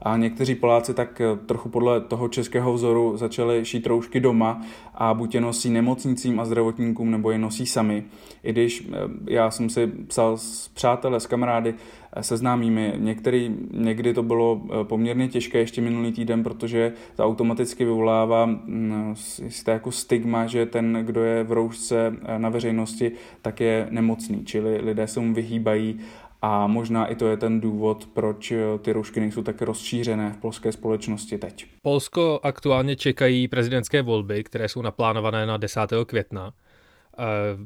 A 0.01 0.17
někteří 0.17 0.55
Poláci 0.55 0.93
tak 0.93 1.21
eh, 1.21 1.35
trochu 1.45 1.69
podle 1.69 2.01
toho 2.01 2.27
českého 2.27 2.73
vzoru 2.73 3.17
začali 3.17 3.65
šít 3.65 3.87
roušky 3.87 4.19
doma 4.19 4.61
a 4.95 5.13
buď 5.13 5.35
je 5.35 5.41
nosí 5.41 5.69
nemocnicím 5.69 6.39
a 6.39 6.45
zdravotníkům, 6.45 7.11
nebo 7.11 7.31
je 7.31 7.37
nosí 7.37 7.65
sami. 7.65 8.03
I 8.43 8.51
když 8.51 8.89
já 9.27 9.51
jsem 9.51 9.69
si 9.69 9.87
psal 9.87 10.37
s 10.37 10.67
přáteli, 10.67 11.19
s 11.19 11.25
kamarády, 11.25 11.75
se 12.21 12.37
známými. 12.37 12.93
Některý, 12.97 13.55
někdy 13.71 14.13
to 14.13 14.23
bylo 14.23 14.61
poměrně 14.83 15.27
těžké 15.27 15.57
ještě 15.57 15.81
minulý 15.81 16.11
týden, 16.11 16.43
protože 16.43 16.93
to 17.15 17.25
automaticky 17.25 17.85
vyvolává 17.85 18.45
mm, 18.45 19.15
jisté 19.43 19.71
jako 19.71 19.91
stigma, 19.91 20.47
že 20.47 20.65
ten, 20.65 20.99
kdo 21.05 21.23
je 21.23 21.43
v 21.43 21.51
roušce 21.51 22.15
na 22.37 22.49
veřejnosti, 22.49 23.11
tak 23.41 23.59
je 23.59 23.87
nemocný, 23.89 24.45
čili 24.45 24.77
lidé 24.81 25.07
se 25.07 25.19
mu 25.19 25.33
vyhýbají 25.33 25.99
a 26.41 26.67
možná 26.67 27.05
i 27.05 27.15
to 27.15 27.27
je 27.27 27.37
ten 27.37 27.61
důvod, 27.61 28.09
proč 28.13 28.53
ty 28.81 28.93
roušky 28.93 29.19
nejsou 29.19 29.43
tak 29.43 29.61
rozšířené 29.61 30.33
v 30.33 30.37
polské 30.37 30.71
společnosti 30.71 31.37
teď. 31.37 31.65
Polsko 31.81 32.39
aktuálně 32.43 32.95
čekají 32.95 33.47
prezidentské 33.47 34.01
volby, 34.01 34.43
které 34.43 34.69
jsou 34.69 34.81
naplánované 34.81 35.45
na 35.45 35.57
10. 35.57 35.79
května. 36.05 36.53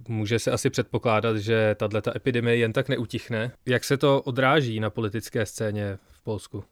Může 0.07 0.39
se 0.39 0.51
asi 0.51 0.69
předpokládat, 0.69 1.37
že 1.37 1.75
tato 1.79 2.15
epidemie 2.15 2.57
jen 2.57 2.73
tak 2.73 2.89
neutichne. 2.89 3.51
Jak 3.65 3.83
se 3.83 3.97
to 3.97 4.21
odráží 4.21 4.79
na 4.79 4.89
politické 4.89 5.45
scéně 5.45 5.97
v 6.11 6.23
Polsku? 6.23 6.63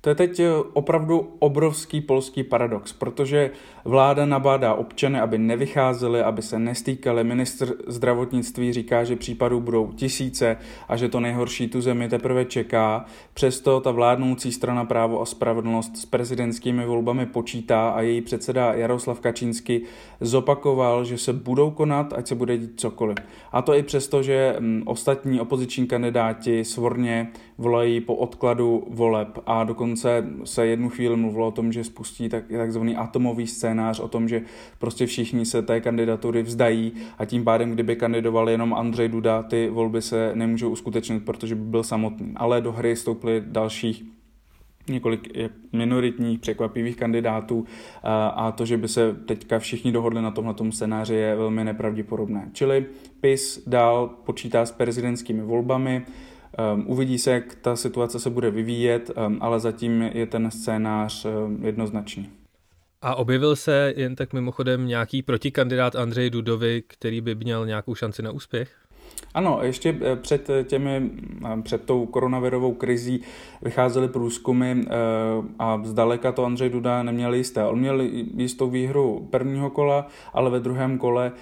To 0.00 0.08
je 0.08 0.14
teď 0.14 0.40
eh, 0.40 0.48
opravdu 0.72 1.36
obrovský 1.38 2.00
polský 2.00 2.42
paradox, 2.42 2.92
protože 2.92 3.50
vláda 3.84 4.26
nabádá 4.26 4.74
občany, 4.74 5.20
aby 5.20 5.38
nevycházeli, 5.38 6.22
aby 6.22 6.42
se 6.42 6.58
nestýkali. 6.58 7.24
Ministr 7.24 7.74
zdravotnictví 7.86 8.72
říká, 8.72 9.04
že 9.04 9.16
případů 9.16 9.60
budou 9.60 9.92
tisíce 9.92 10.56
a 10.88 10.96
že 10.96 11.08
to 11.08 11.20
nejhorší 11.20 11.68
tu 11.68 11.80
zemi 11.80 12.08
teprve 12.08 12.44
čeká. 12.44 13.04
Přesto 13.34 13.80
ta 13.80 13.90
vládnoucí 13.90 14.52
strana 14.52 14.84
právo 14.84 15.20
a 15.20 15.26
spravedlnost 15.26 15.96
s 15.96 16.06
prezidentskými 16.06 16.86
volbami 16.86 17.26
počítá 17.26 17.90
a 17.90 18.00
její 18.00 18.20
předseda 18.20 18.74
Jaroslav 18.74 19.20
Kačínsky 19.20 19.82
zopakoval, 20.20 21.04
že 21.04 21.18
se 21.18 21.32
budou 21.32 21.70
konat, 21.70 22.12
ať 22.12 22.26
se 22.26 22.34
bude 22.34 22.58
dít 22.58 22.80
cokoliv. 22.80 23.16
A 23.52 23.62
to 23.62 23.74
i 23.74 23.82
přesto, 23.82 24.22
že 24.22 24.56
mm, 24.58 24.82
ostatní 24.86 25.40
opoziční 25.40 25.86
kandidáti 25.86 26.64
svorně 26.64 27.28
volají 27.58 28.00
po 28.00 28.14
odkladu 28.14 28.86
voleb 28.90 29.38
a 29.46 29.64
dokonce 29.90 30.24
se 30.44 30.66
jednu 30.66 30.88
chvíli 30.88 31.16
mluvilo 31.16 31.46
o 31.46 31.50
tom, 31.50 31.72
že 31.72 31.84
spustí 31.84 32.28
tak, 32.28 32.44
takzvaný 32.56 32.96
atomový 32.96 33.46
scénář, 33.46 34.00
o 34.00 34.08
tom, 34.08 34.28
že 34.28 34.42
prostě 34.78 35.06
všichni 35.06 35.46
se 35.46 35.62
té 35.62 35.80
kandidatury 35.80 36.42
vzdají 36.42 36.92
a 37.18 37.24
tím 37.24 37.44
pádem, 37.44 37.70
kdyby 37.70 37.96
kandidoval 37.96 38.50
jenom 38.50 38.74
Andřej 38.74 39.08
Duda, 39.08 39.42
ty 39.42 39.68
volby 39.68 40.02
se 40.02 40.30
nemůžou 40.34 40.70
uskutečnit, 40.70 41.24
protože 41.24 41.54
by 41.54 41.64
byl 41.64 41.82
samotný. 41.82 42.32
Ale 42.36 42.60
do 42.60 42.72
hry 42.72 42.96
stouply 42.96 43.42
dalších 43.46 44.04
několik 44.88 45.28
minoritních 45.72 46.38
překvapivých 46.38 46.96
kandidátů 46.96 47.64
a 48.34 48.52
to, 48.52 48.66
že 48.66 48.76
by 48.76 48.88
se 48.88 49.14
teďka 49.14 49.58
všichni 49.58 49.92
dohodli 49.92 50.22
na 50.22 50.30
tomhle 50.30 50.54
scénáři 50.70 51.14
je 51.14 51.36
velmi 51.36 51.64
nepravděpodobné. 51.64 52.50
Čili 52.52 52.86
PIS 53.20 53.62
dál 53.66 54.10
počítá 54.24 54.66
s 54.66 54.72
prezidentskými 54.72 55.42
volbami, 55.42 56.06
Um, 56.74 56.84
uvidí 56.86 57.18
se, 57.18 57.30
jak 57.30 57.54
ta 57.54 57.76
situace 57.76 58.20
se 58.20 58.30
bude 58.30 58.50
vyvíjet, 58.50 59.10
um, 59.26 59.38
ale 59.40 59.60
zatím 59.60 60.02
je 60.02 60.26
ten 60.26 60.50
scénář 60.50 61.24
um, 61.24 61.64
jednoznačný. 61.64 62.30
A 63.02 63.14
objevil 63.14 63.56
se 63.56 63.94
jen 63.96 64.16
tak 64.16 64.32
mimochodem 64.32 64.86
nějaký 64.86 65.22
protikandidát 65.22 65.96
Andřej 65.96 66.30
Dudovi, 66.30 66.82
který 66.86 67.20
by 67.20 67.34
měl 67.34 67.66
nějakou 67.66 67.94
šanci 67.94 68.22
na 68.22 68.30
úspěch? 68.30 68.70
Ano, 69.34 69.58
ještě 69.62 69.98
eh, 70.00 70.16
před, 70.16 70.48
těmi, 70.64 71.10
před 71.62 71.84
tou 71.84 72.06
koronavirovou 72.06 72.74
krizí 72.74 73.22
vycházely 73.62 74.08
průzkumy 74.08 74.84
a 75.58 75.80
zdaleka 75.84 76.32
to 76.32 76.44
Andřej 76.44 76.70
Duda 76.70 77.02
neměl 77.02 77.34
jisté. 77.34 77.64
On 77.64 77.78
měl 77.78 78.00
jistou 78.36 78.70
výhru 78.70 79.28
prvního 79.30 79.70
kola, 79.70 80.06
ale 80.32 80.50
ve 80.50 80.60
druhém 80.60 80.98
kole 80.98 81.32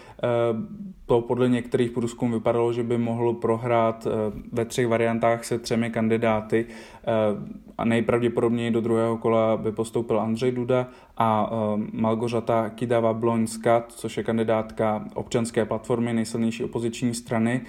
to 1.09 1.21
podle 1.21 1.49
některých 1.49 1.91
průzkumů 1.91 2.33
vypadalo, 2.33 2.73
že 2.73 2.83
by 2.83 2.99
mohl 2.99 3.33
prohrát 3.33 4.07
ve 4.53 4.65
třech 4.65 4.89
variantách 4.89 5.45
se 5.45 5.59
třemi 5.59 5.91
kandidáty 5.91 6.67
a 7.79 7.85
nejpravděpodobněji 7.85 8.71
do 8.71 8.81
druhého 8.81 9.17
kola 9.17 9.57
by 9.57 9.73
postoupil 9.73 10.21
Andřej 10.21 10.53
Duda 10.53 10.87
a 11.17 11.51
Malgořata 11.93 12.71
Kidava 12.71 13.13
Bloňska, 13.13 13.85
což 13.89 14.17
je 14.17 14.25
kandidátka 14.25 15.05
občanské 15.15 15.65
platformy 15.65 16.13
nejsilnější 16.13 16.65
opoziční 16.65 17.15
strany. 17.15 17.61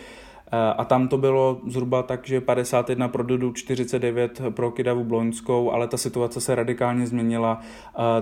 A 0.78 0.86
tam 0.86 1.08
to 1.08 1.18
bylo 1.18 1.62
zhruba 1.68 2.04
tak, 2.04 2.28
že 2.28 2.42
51 2.42 3.08
pro 3.08 3.24
Dudu, 3.24 3.52
49 3.54 4.42
pro 4.50 4.72
Kidavu 4.72 5.04
Bloňskou, 5.04 5.72
ale 5.72 5.88
ta 5.88 5.98
situace 5.98 6.42
se 6.42 6.56
radikálně 6.56 7.08
změnila. 7.08 7.60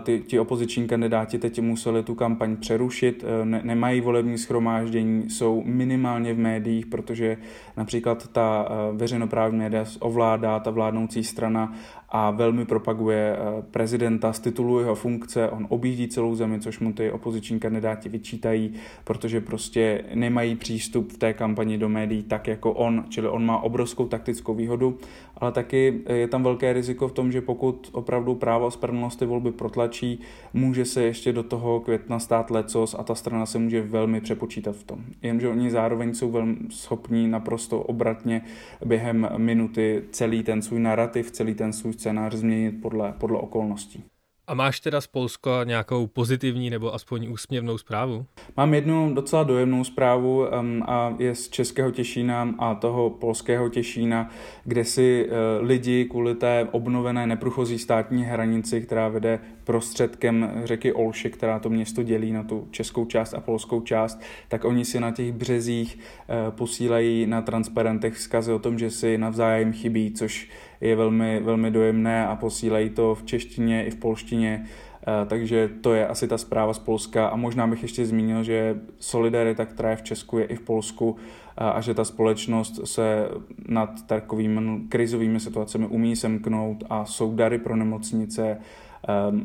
Ty, 0.04 0.24
ti 0.28 0.40
opoziční 0.40 0.88
kandidáti 0.88 1.40
teď 1.40 1.62
museli 1.62 2.04
tu 2.04 2.16
kampaň 2.16 2.56
přerušit, 2.56 3.26
ne, 3.44 3.62
nemají 3.64 4.02
volební 4.02 4.38
schromáždění, 4.38 5.30
jsou 5.30 5.64
minimálně 5.66 6.34
v 6.34 6.40
médiích, 6.40 6.86
protože 6.86 7.38
například 7.78 8.28
ta 8.28 8.70
veřejnoprávní 8.94 9.60
média 9.60 9.86
ovládá 10.00 10.60
ta 10.60 10.72
vládnoucí 10.72 11.24
strana 11.24 11.74
a 12.10 12.32
velmi 12.32 12.66
propaguje 12.66 13.38
eh, 13.38 13.62
prezidenta 13.72 14.34
z 14.34 14.40
titulu 14.40 14.80
jeho 14.80 14.96
funkce. 14.96 15.50
On 15.50 15.68
objíždí 15.70 16.08
celou 16.08 16.36
zemi, 16.36 16.60
což 16.60 16.80
mu 16.80 16.94
ty 16.94 17.12
opoziční 17.12 17.60
kandidáti 17.60 18.10
vyčítají, 18.10 18.74
protože 19.04 19.42
prostě 19.42 20.04
nemají 20.14 20.56
přístup 20.56 21.12
v 21.12 21.18
té 21.18 21.34
kampani 21.34 21.78
do 21.78 21.90
médií 21.90 22.24
tak 22.24 22.48
jako 22.48 22.72
on, 22.72 23.06
čili 23.10 23.30
on 23.30 23.46
má 23.46 23.58
obrovskou 23.58 24.08
taktickou 24.08 24.54
výhodu, 24.54 24.98
ale 25.38 25.52
taky 25.52 26.02
je 26.14 26.28
tam 26.28 26.44
velké 26.44 26.74
riziko 26.74 27.08
v 27.08 27.12
tom, 27.12 27.32
že 27.32 27.42
pokud 27.42 27.90
opravdu 27.92 28.36
právo 28.36 28.66
a 28.66 28.72
spravedlnost 28.72 29.20
ty 29.20 29.26
volby 29.26 29.52
protlačí, 29.52 30.20
může 30.54 30.86
se 30.86 31.04
ještě 31.04 31.34
do 31.34 31.44
toho 31.44 31.80
května 31.80 32.20
stát 32.20 32.52
lecos 32.52 32.96
a 33.00 33.04
ta 33.04 33.16
strana 33.16 33.46
se 33.46 33.60
může 33.60 33.82
velmi 33.82 34.22
přepočítat 34.22 34.76
v 34.76 34.84
tom. 34.84 35.00
Jenže 35.22 35.50
oni 35.50 35.72
zároveň 35.72 36.14
jsou 36.14 36.32
velmi 36.32 36.58
schopní 36.70 37.28
naprosto 37.28 37.80
obratně 37.80 38.42
během 38.86 39.30
minuty 39.38 40.04
celý 40.12 40.44
ten 40.44 40.62
svůj 40.62 40.80
narrativ, 40.80 41.32
celý 41.32 41.54
ten 41.54 41.74
svůj 41.74 41.97
scénář 41.98 42.34
změnit 42.34 42.72
podle, 42.72 43.14
podle 43.18 43.40
okolností. 43.40 44.04
A 44.50 44.54
máš 44.54 44.80
teda 44.80 45.02
z 45.02 45.08
Polska 45.08 45.64
nějakou 45.64 46.08
pozitivní 46.08 46.70
nebo 46.70 46.94
aspoň 46.94 47.28
úsměvnou 47.32 47.78
zprávu? 47.78 48.26
Mám 48.58 48.74
jednu 48.74 49.14
docela 49.14 49.44
dojemnou 49.44 49.84
zprávu 49.84 50.40
um, 50.40 50.84
a 50.88 51.16
je 51.20 51.36
z 51.36 51.50
Českého 51.50 51.92
Těšína 51.92 52.56
a 52.60 52.76
toho 52.76 53.10
polského 53.10 53.70
Těšína, 53.70 54.30
kde 54.64 54.86
si 54.86 55.30
uh, 55.30 55.68
lidi 55.68 56.06
kvůli 56.06 56.36
té 56.36 56.68
obnovené 56.72 57.28
neprůchozí 57.28 57.80
státní 57.80 58.24
hranici, 58.24 58.82
která 58.82 59.08
vede 59.08 59.40
prostředkem 59.68 60.62
řeky 60.64 60.94
Olše, 60.94 61.30
která 61.30 61.60
to 61.60 61.70
město 61.70 62.04
dělí 62.04 62.32
na 62.32 62.44
tu 62.44 62.68
českou 62.72 63.06
část 63.06 63.34
a 63.34 63.40
polskou 63.40 63.82
část, 63.82 64.22
tak 64.48 64.66
oni 64.66 64.86
si 64.86 65.00
na 65.00 65.12
těch 65.12 65.32
březích 65.32 66.00
uh, 66.00 66.56
posílají 66.56 67.26
na 67.26 67.42
transparentech 67.42 68.14
vzkazy 68.14 68.54
o 68.54 68.60
tom, 68.60 68.80
že 68.80 68.92
si 68.92 69.18
navzájem 69.18 69.74
chybí, 69.74 70.12
což 70.12 70.50
je 70.82 70.96
velmi, 70.96 71.40
velmi 71.40 71.72
dojemné 71.72 72.28
a 72.28 72.36
posílají 72.36 72.90
to 72.90 73.16
v 73.16 73.24
češtině 73.24 73.86
i 73.86 73.92
v 73.92 73.96
polštině, 73.96 74.66
eh, 75.02 75.26
takže 75.26 75.70
to 75.82 75.94
je 75.94 76.08
asi 76.08 76.28
ta 76.28 76.38
zpráva 76.38 76.74
z 76.74 76.80
Polska. 76.80 77.28
A 77.28 77.36
možná 77.36 77.68
bych 77.68 77.82
ještě 77.82 78.06
zmínil, 78.06 78.44
že 78.44 78.80
solidarita, 79.00 79.66
která 79.66 79.90
je 79.90 79.96
v 79.96 80.04
Česku, 80.04 80.38
je 80.38 80.46
i 80.46 80.56
v 80.56 80.62
Polsku 80.62 81.16
eh, 81.18 81.64
a 81.64 81.82
že 81.82 81.94
ta 81.94 82.06
společnost 82.06 82.80
se 82.84 83.28
nad 83.68 84.08
takovými 84.08 84.82
krizovými 84.90 85.40
situacemi 85.40 85.88
umí 85.88 86.16
semknout 86.16 86.84
a 86.90 87.06
jsou 87.06 87.36
dary 87.36 87.60
pro 87.60 87.76
nemocnice. 87.76 88.58
eh, 88.58 88.87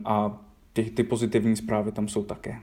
a 0.05 0.41
ty, 0.73 0.85
ty 0.85 1.05
pozitivní 1.05 1.57
zprávy 1.57 1.93
tam 1.93 2.09
jsou 2.09 2.25
také. 2.25 2.59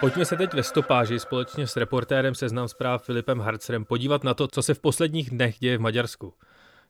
Pojďme 0.00 0.24
se 0.24 0.36
teď 0.36 0.54
ve 0.54 0.62
stopáži 0.62 1.18
společně 1.18 1.66
s 1.66 1.76
reportérem 1.76 2.34
Seznam 2.34 2.68
zpráv 2.68 3.04
Filipem 3.04 3.40
Harcerem 3.40 3.84
podívat 3.84 4.24
na 4.24 4.34
to, 4.34 4.48
co 4.48 4.62
se 4.62 4.74
v 4.74 4.80
posledních 4.80 5.30
dnech 5.30 5.58
děje 5.58 5.78
v 5.78 5.80
Maďarsku. 5.80 6.34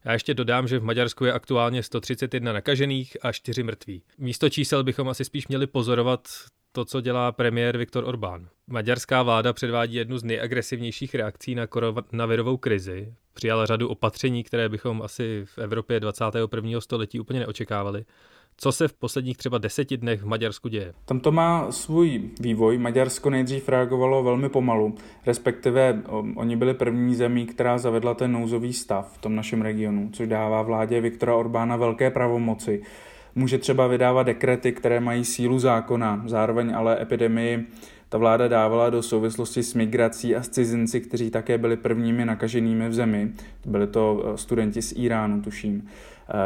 Já 0.04 0.12
ještě 0.12 0.34
dodám, 0.34 0.68
že 0.68 0.78
v 0.78 0.84
Maďarsku 0.84 1.25
je 1.25 1.32
aktuálně 1.32 1.82
131 1.82 2.52
nakažených 2.52 3.16
a 3.22 3.32
4 3.32 3.62
mrtví. 3.62 4.02
Místo 4.18 4.49
čísel 4.49 4.84
bychom 4.84 5.08
asi 5.08 5.25
spíš 5.25 5.49
měli 5.49 5.66
pozorovat 5.66 6.28
to, 6.73 6.85
co 6.85 7.00
dělá 7.00 7.33
premiér 7.33 7.79
Viktor 7.79 8.05
Orbán. 8.05 8.49
Maďarská 8.67 9.23
vláda 9.23 9.52
předvádí 9.52 9.95
jednu 9.95 10.19
z 10.19 10.25
nejagresivnějších 10.25 11.14
reakcí 11.14 11.55
na 11.55 11.67
koronavirovou 11.67 12.57
krizi. 12.57 13.14
Přijala 13.35 13.67
řadu 13.67 13.88
opatření, 13.88 14.43
které 14.45 14.69
bychom 14.69 15.02
asi 15.02 15.43
v 15.45 15.59
Evropě 15.59 16.00
21. 16.00 16.81
století 16.81 17.21
úplně 17.21 17.41
neočekávali. 17.41 18.05
Co 18.57 18.73
se 18.73 18.88
v 18.88 18.93
posledních 18.93 19.37
třeba 19.37 19.59
deseti 19.59 19.97
dnech 19.97 20.23
v 20.23 20.26
Maďarsku 20.26 20.69
děje? 20.69 20.95
Tam 21.05 21.21
to 21.21 21.33
má 21.33 21.73
svůj 21.73 22.31
vývoj. 22.41 22.79
Maďarsko 22.79 23.31
nejdřív 23.31 23.69
reagovalo 23.69 24.23
velmi 24.23 24.49
pomalu, 24.49 24.95
respektive 25.26 26.02
oni 26.37 26.57
byli 26.57 26.75
první 26.75 27.14
zemí, 27.14 27.47
která 27.47 27.79
zavedla 27.79 28.14
ten 28.14 28.33
nouzový 28.33 28.73
stav 28.73 29.14
v 29.14 29.19
tom 29.19 29.37
našem 29.37 29.62
regionu, 29.62 30.11
což 30.12 30.29
dává 30.29 30.62
vládě 30.62 31.00
Viktora 31.00 31.37
Orbána 31.37 31.76
velké 31.76 32.11
pravomoci. 32.11 32.83
Může 33.35 33.59
třeba 33.59 33.87
vydávat 33.87 34.23
dekrety, 34.23 34.73
které 34.73 35.01
mají 35.01 35.25
sílu 35.25 35.59
zákona, 35.59 36.23
zároveň 36.27 36.75
ale 36.75 37.03
epidemii 37.03 37.67
ta 38.09 38.19
vláda 38.19 38.49
dávala 38.49 38.91
do 38.91 39.03
souvislosti 39.03 39.62
s 39.62 39.75
migrací 39.75 40.37
a 40.37 40.43
s 40.43 40.49
cizinci, 40.49 41.01
kteří 41.01 41.31
také 41.31 41.59
byli 41.59 41.77
prvními 41.77 42.25
nakaženými 42.25 42.89
v 42.89 42.95
zemi. 42.95 43.33
Byli 43.67 43.87
to 43.87 44.33
studenti 44.37 44.83
z 44.83 44.93
Iránu, 44.97 45.43
tuším. 45.43 45.89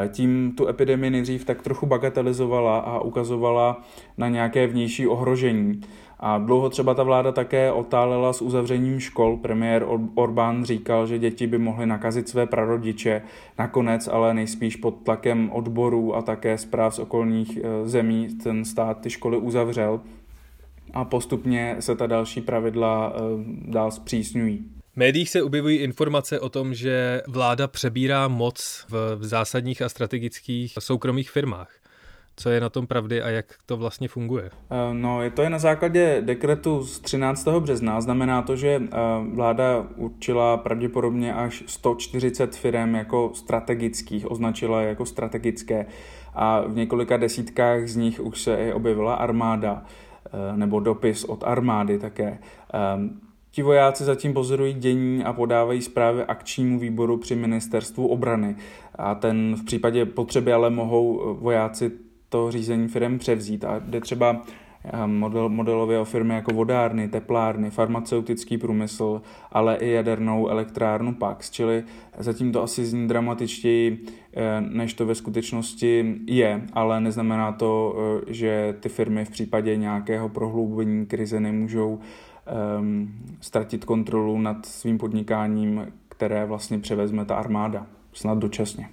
Tím 0.08 0.52
tu 0.56 0.68
epidemii 0.68 1.10
nejdřív 1.10 1.44
tak 1.44 1.62
trochu 1.62 1.86
bagatelizovala 1.86 2.78
a 2.78 3.00
ukazovala 3.00 3.82
na 4.18 4.28
nějaké 4.28 4.66
vnější 4.66 5.06
ohrožení. 5.06 5.80
A 6.20 6.38
dlouho 6.38 6.70
třeba 6.70 6.94
ta 6.94 7.02
vláda 7.02 7.32
také 7.32 7.72
otálela 7.72 8.32
s 8.32 8.42
uzavřením 8.42 9.00
škol. 9.00 9.36
Premiér 9.36 9.86
Orbán 10.14 10.64
říkal, 10.64 11.06
že 11.06 11.18
děti 11.18 11.46
by 11.46 11.58
mohly 11.58 11.86
nakazit 11.86 12.28
své 12.28 12.46
prarodiče. 12.46 13.22
Nakonec 13.58 14.08
ale 14.08 14.34
nejspíš 14.34 14.76
pod 14.76 14.94
tlakem 15.02 15.50
odborů 15.52 16.16
a 16.16 16.22
také 16.22 16.58
zpráv 16.58 16.94
z 16.94 16.98
okolních 16.98 17.56
e, 17.56 17.88
zemí 17.88 18.28
ten 18.42 18.64
stát 18.64 19.00
ty 19.00 19.10
školy 19.10 19.36
uzavřel 19.36 20.00
a 20.94 21.04
postupně 21.04 21.76
se 21.80 21.96
ta 21.96 22.06
další 22.06 22.40
pravidla 22.40 23.12
e, 23.16 23.20
dál 23.70 23.90
zpřísňují. 23.90 24.64
Médiích 24.96 25.30
se 25.30 25.42
objevují 25.42 25.78
informace 25.78 26.40
o 26.40 26.48
tom, 26.48 26.74
že 26.74 27.22
vláda 27.28 27.68
přebírá 27.68 28.28
moc 28.28 28.86
v 29.16 29.24
zásadních 29.24 29.82
a 29.82 29.88
strategických 29.88 30.74
soukromých 30.78 31.30
firmách. 31.30 31.85
Co 32.38 32.50
je 32.50 32.60
na 32.60 32.68
tom 32.68 32.86
pravdy 32.86 33.22
a 33.22 33.28
jak 33.28 33.46
to 33.66 33.76
vlastně 33.76 34.08
funguje? 34.08 34.50
Eh, 34.70 34.94
no, 34.94 35.22
je 35.22 35.30
to 35.30 35.42
je 35.42 35.50
na 35.50 35.58
základě 35.58 36.22
dekretu 36.24 36.82
z 36.84 37.00
13. 37.00 37.48
března. 37.60 38.00
Znamená 38.00 38.42
to, 38.42 38.56
že 38.56 38.82
eh, 38.82 38.96
vláda 39.34 39.86
určila 39.96 40.56
pravděpodobně 40.56 41.34
až 41.34 41.64
140 41.66 42.56
firm 42.56 42.94
jako 42.94 43.30
strategických, 43.34 44.30
označila 44.30 44.82
jako 44.82 45.06
strategické 45.06 45.86
a 46.34 46.60
v 46.60 46.76
několika 46.76 47.16
desítkách 47.16 47.86
z 47.86 47.96
nich 47.96 48.20
už 48.20 48.42
se 48.42 48.56
i 48.56 48.72
objevila 48.72 49.14
armáda 49.14 49.82
eh, 50.26 50.56
nebo 50.56 50.80
dopis 50.80 51.24
od 51.24 51.44
armády 51.44 51.98
také. 51.98 52.38
Ti 53.50 53.62
vojáci 53.62 54.04
zatím 54.04 54.34
pozorují 54.34 54.74
dění 54.74 55.24
a 55.24 55.32
podávají 55.32 55.82
zprávy 55.82 56.24
akčnímu 56.24 56.78
výboru 56.78 57.16
při 57.16 57.34
ministerstvu 57.36 58.06
obrany. 58.06 58.56
A 58.94 59.14
ten 59.14 59.56
v 59.60 59.64
případě 59.64 60.04
potřeby 60.04 60.52
ale 60.52 60.70
mohou 60.70 61.36
vojáci 61.40 61.92
to 62.28 62.50
řízení 62.50 62.88
firm 62.88 63.18
převzít. 63.18 63.64
A 63.64 63.78
jde 63.78 64.00
třeba 64.00 64.42
eh, 64.84 65.06
model, 65.06 65.48
modelově 65.48 65.98
o 65.98 66.04
firmy 66.04 66.34
jako 66.34 66.52
vodárny, 66.52 67.08
teplárny, 67.08 67.70
farmaceutický 67.70 68.58
průmysl, 68.58 69.22
ale 69.52 69.76
i 69.76 69.90
jadernou 69.90 70.48
elektrárnu 70.48 71.14
Pax, 71.14 71.50
čili 71.50 71.84
zatím 72.18 72.52
to 72.52 72.62
asi 72.62 72.86
zní 72.86 73.08
dramatičtěji, 73.08 74.04
eh, 74.34 74.60
než 74.60 74.94
to 74.94 75.06
ve 75.06 75.14
skutečnosti 75.14 76.14
je, 76.26 76.62
ale 76.72 77.00
neznamená 77.00 77.52
to, 77.52 77.96
eh, 77.98 78.32
že 78.32 78.76
ty 78.80 78.88
firmy 78.88 79.24
v 79.24 79.30
případě 79.30 79.76
nějakého 79.76 80.28
prohloubení 80.28 81.06
krize 81.06 81.40
nemůžou 81.40 82.00
um, 82.78 83.14
ztratit 83.40 83.84
kontrolu 83.84 84.38
nad 84.38 84.66
svým 84.66 84.98
podnikáním, 84.98 85.92
které 86.08 86.46
vlastně 86.46 86.78
převezme 86.78 87.24
ta 87.24 87.34
armáda, 87.34 87.86
snad 88.12 88.38
dočasně. 88.38 88.88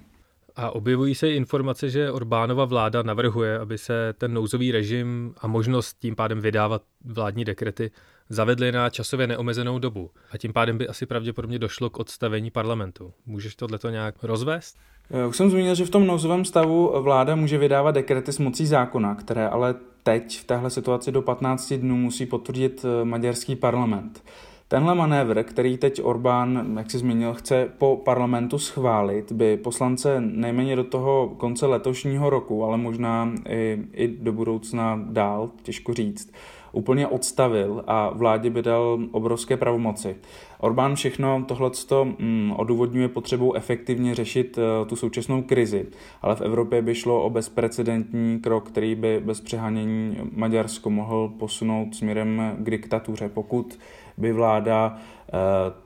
A 0.56 0.70
objevují 0.70 1.14
se 1.14 1.30
informace, 1.30 1.90
že 1.90 2.10
Orbánova 2.10 2.64
vláda 2.64 3.02
navrhuje, 3.02 3.58
aby 3.58 3.78
se 3.78 4.14
ten 4.18 4.34
nouzový 4.34 4.72
režim 4.72 5.34
a 5.38 5.46
možnost 5.46 5.96
tím 6.00 6.16
pádem 6.16 6.40
vydávat 6.40 6.82
vládní 7.04 7.44
dekrety 7.44 7.90
zavedly 8.28 8.72
na 8.72 8.90
časově 8.90 9.26
neomezenou 9.26 9.78
dobu. 9.78 10.10
A 10.30 10.38
tím 10.38 10.52
pádem 10.52 10.78
by 10.78 10.88
asi 10.88 11.06
pravděpodobně 11.06 11.58
došlo 11.58 11.90
k 11.90 11.98
odstavení 11.98 12.50
parlamentu. 12.50 13.12
Můžeš 13.26 13.56
tohleto 13.56 13.90
nějak 13.90 14.14
rozvést? 14.22 14.76
Eh, 15.10 15.26
už 15.26 15.36
jsem 15.36 15.50
zmínil, 15.50 15.74
že 15.74 15.84
v 15.84 15.90
tom 15.90 16.06
nouzovém 16.06 16.44
stavu 16.44 17.02
vláda 17.02 17.36
může 17.36 17.58
vydávat 17.58 17.94
dekrety 17.94 18.32
s 18.32 18.38
mocí 18.38 18.66
zákona, 18.66 19.14
které 19.14 19.48
ale 19.48 19.74
teď 20.02 20.40
v 20.40 20.44
téhle 20.44 20.70
situaci 20.70 21.12
do 21.12 21.22
15 21.22 21.72
dnů 21.72 21.96
musí 21.96 22.26
potvrdit 22.26 22.84
eh, 22.84 23.04
maďarský 23.04 23.56
parlament. 23.56 24.22
Tenhle 24.68 24.94
manévr, 24.94 25.42
který 25.42 25.78
teď 25.78 26.00
Orbán, 26.02 26.74
jak 26.78 26.90
si 26.90 26.98
zmínil, 26.98 27.34
chce 27.34 27.68
po 27.78 27.96
parlamentu 28.04 28.58
schválit, 28.58 29.32
by 29.32 29.56
poslance 29.56 30.20
nejméně 30.20 30.76
do 30.76 30.84
toho 30.84 31.34
konce 31.36 31.66
letošního 31.66 32.30
roku, 32.30 32.64
ale 32.64 32.76
možná 32.76 33.32
i, 33.48 33.78
i 33.92 34.08
do 34.08 34.32
budoucna 34.32 35.00
dál, 35.04 35.50
těžko 35.62 35.94
říct, 35.94 36.32
úplně 36.72 37.06
odstavil 37.06 37.84
a 37.86 38.10
vládě 38.10 38.50
by 38.50 38.62
dal 38.62 38.98
obrovské 39.12 39.56
pravomoci. 39.56 40.16
Orbán 40.64 40.94
všechno 40.94 41.44
tohleto 41.48 42.04
mm, 42.04 42.52
odůvodňuje 42.56 43.08
potřebou 43.08 43.54
efektivně 43.54 44.14
řešit 44.14 44.58
uh, 44.58 44.88
tu 44.88 44.96
současnou 44.96 45.42
krizi, 45.42 45.86
ale 46.22 46.36
v 46.36 46.40
Evropě 46.40 46.82
by 46.82 46.94
šlo 46.94 47.22
o 47.22 47.30
bezprecedentní 47.30 48.40
krok, 48.40 48.68
který 48.68 48.94
by 48.94 49.20
bez 49.24 49.40
přehánění 49.40 50.16
Maďarsko 50.32 50.90
mohl 50.90 51.32
posunout 51.38 51.94
směrem 51.94 52.56
k 52.58 52.70
diktatuře, 52.70 53.28
pokud 53.28 53.78
by 54.16 54.32
vláda 54.32 54.96
uh, 54.96 55.38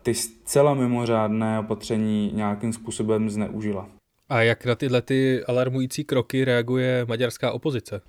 ty 0.03 0.14
zcela 0.14 0.74
mimořádné 0.74 1.59
opatření 1.59 2.33
nějakým 2.35 2.72
způsobem 2.72 3.31
zneužila. 3.31 3.88
A 4.29 4.42
jak 4.42 4.66
na 4.66 4.74
tyhle 4.74 5.03
ty 5.03 5.44
alarmující 5.44 6.05
kroky 6.05 6.44
reaguje 6.44 7.05
maďarská 7.09 7.53
opozice? 7.53 8.00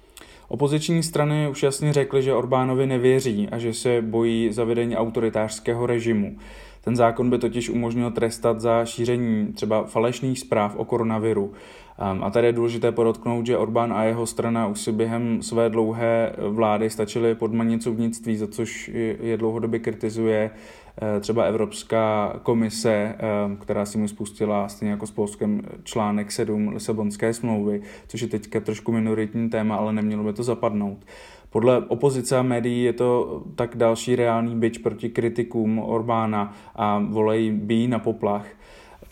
Opoziční 0.49 1.03
strany 1.03 1.47
už 1.49 1.63
jasně 1.63 1.93
řekly, 1.93 2.23
že 2.23 2.33
Orbánovi 2.33 2.87
nevěří 2.87 3.49
a 3.51 3.57
že 3.57 3.73
se 3.73 4.01
bojí 4.01 4.53
zavedení 4.53 4.97
autoritářského 4.97 5.85
režimu. 5.85 6.37
Ten 6.81 6.95
zákon 6.95 7.29
by 7.29 7.37
totiž 7.37 7.69
umožnil 7.69 8.11
trestat 8.11 8.61
za 8.61 8.85
šíření 8.85 9.53
třeba 9.53 9.83
falešných 9.83 10.39
zpráv 10.39 10.75
o 10.75 10.85
koronaviru. 10.85 11.53
Ehm, 11.99 12.23
a 12.23 12.29
tady 12.29 12.47
je 12.47 12.53
důležité 12.53 12.91
podotknout, 12.91 13.45
že 13.45 13.57
Orbán 13.57 13.93
a 13.93 14.03
jeho 14.03 14.25
strana 14.25 14.67
už 14.67 14.79
si 14.79 14.91
během 14.91 15.41
své 15.41 15.69
dlouhé 15.69 16.33
vlády 16.37 16.89
stačili 16.89 17.35
podmanit 17.35 17.83
soudnictví, 17.83 18.37
za 18.37 18.47
což 18.47 18.91
je 19.21 19.37
dlouhodobě 19.37 19.79
kritizuje 19.79 20.51
třeba 21.19 21.43
Evropská 21.43 22.33
komise, 22.43 23.15
ehm, 23.17 23.57
která 23.57 23.85
si 23.85 23.97
mu 23.97 24.07
spustila 24.07 24.69
stejně 24.69 24.91
jako 24.91 25.07
s 25.07 25.11
Polskem 25.11 25.61
článek 25.83 26.31
7 26.31 26.67
Lisabonské 26.67 27.33
smlouvy, 27.33 27.81
což 28.07 28.21
je 28.21 28.27
teďka 28.27 28.59
trošku 28.59 28.91
minoritní 28.91 29.49
téma, 29.49 29.75
ale 29.75 29.93
nemělo 29.93 30.23
by 30.23 30.33
to 30.33 30.43
zapadnout. 30.43 31.05
Podle 31.49 31.85
opozice 31.87 32.37
a 32.37 32.41
médií 32.41 32.83
je 32.83 32.93
to 32.93 33.41
tak 33.55 33.75
další 33.75 34.15
reálný 34.15 34.55
byč 34.55 34.77
proti 34.77 35.09
kritikům 35.09 35.79
Orbána 35.79 36.53
a 36.75 37.03
volej 37.09 37.51
bí 37.51 37.87
na 37.87 37.99
poplach. 37.99 38.45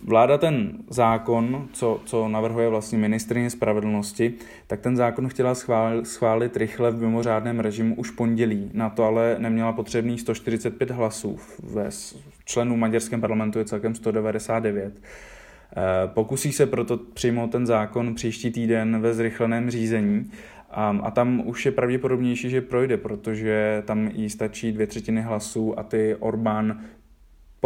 Vláda 0.03 0.38
ten 0.38 0.77
zákon, 0.89 1.67
co, 1.73 2.01
co 2.05 2.27
navrhuje 2.27 2.69
vlastně 2.69 2.97
ministrině 2.97 3.49
spravedlnosti, 3.49 4.33
tak 4.67 4.79
ten 4.79 4.95
zákon 4.95 5.29
chtěla 5.29 5.55
schválit, 5.55 6.07
schválit 6.07 6.57
rychle 6.57 6.91
v 6.91 7.01
mimořádném 7.01 7.60
režimu 7.60 7.95
už 7.95 8.12
pondělí. 8.12 8.71
Na 8.73 8.89
to 8.89 9.03
ale 9.03 9.36
neměla 9.39 9.73
potřebných 9.73 10.21
145 10.21 10.91
hlasů. 10.91 11.39
Ve 11.63 11.89
členů 12.45 12.77
maďarském 12.77 13.21
parlamentu 13.21 13.60
je 13.60 13.65
celkem 13.65 13.95
199. 13.95 14.93
Eh, 15.77 16.07
pokusí 16.07 16.51
se 16.51 16.65
proto 16.65 16.97
přijmout 16.97 17.51
ten 17.51 17.65
zákon 17.65 18.15
příští 18.15 18.51
týden 18.51 19.01
ve 19.01 19.13
zrychleném 19.13 19.69
řízení 19.69 20.31
a, 20.71 20.97
a 21.03 21.12
tam 21.12 21.41
už 21.45 21.65
je 21.65 21.71
pravděpodobnější, 21.71 22.49
že 22.49 22.62
projde, 22.62 22.97
protože 22.97 23.83
tam 23.86 24.10
jí 24.13 24.29
stačí 24.29 24.71
dvě 24.71 24.88
třetiny 24.88 25.21
hlasů 25.21 25.79
a 25.79 25.83
ty 25.83 26.15
Orbán 26.19 26.81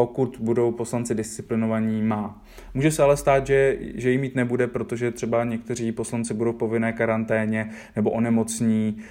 pokud 0.01 0.37
budou 0.39 0.71
poslanci 0.71 1.15
disciplinovaní, 1.15 2.01
má. 2.01 2.43
Může 2.73 2.91
se 2.91 3.03
ale 3.03 3.17
stát, 3.17 3.47
že, 3.47 3.77
že 3.95 4.11
jí 4.11 4.17
mít 4.17 4.35
nebude, 4.35 4.67
protože 4.67 5.11
třeba 5.11 5.43
někteří 5.43 5.91
poslanci 5.91 6.33
budou 6.33 6.51
v 6.51 6.55
povinné 6.55 6.93
karanténě 6.93 7.69
nebo 7.95 8.11
onemocní, 8.11 8.97
e, 8.97 9.05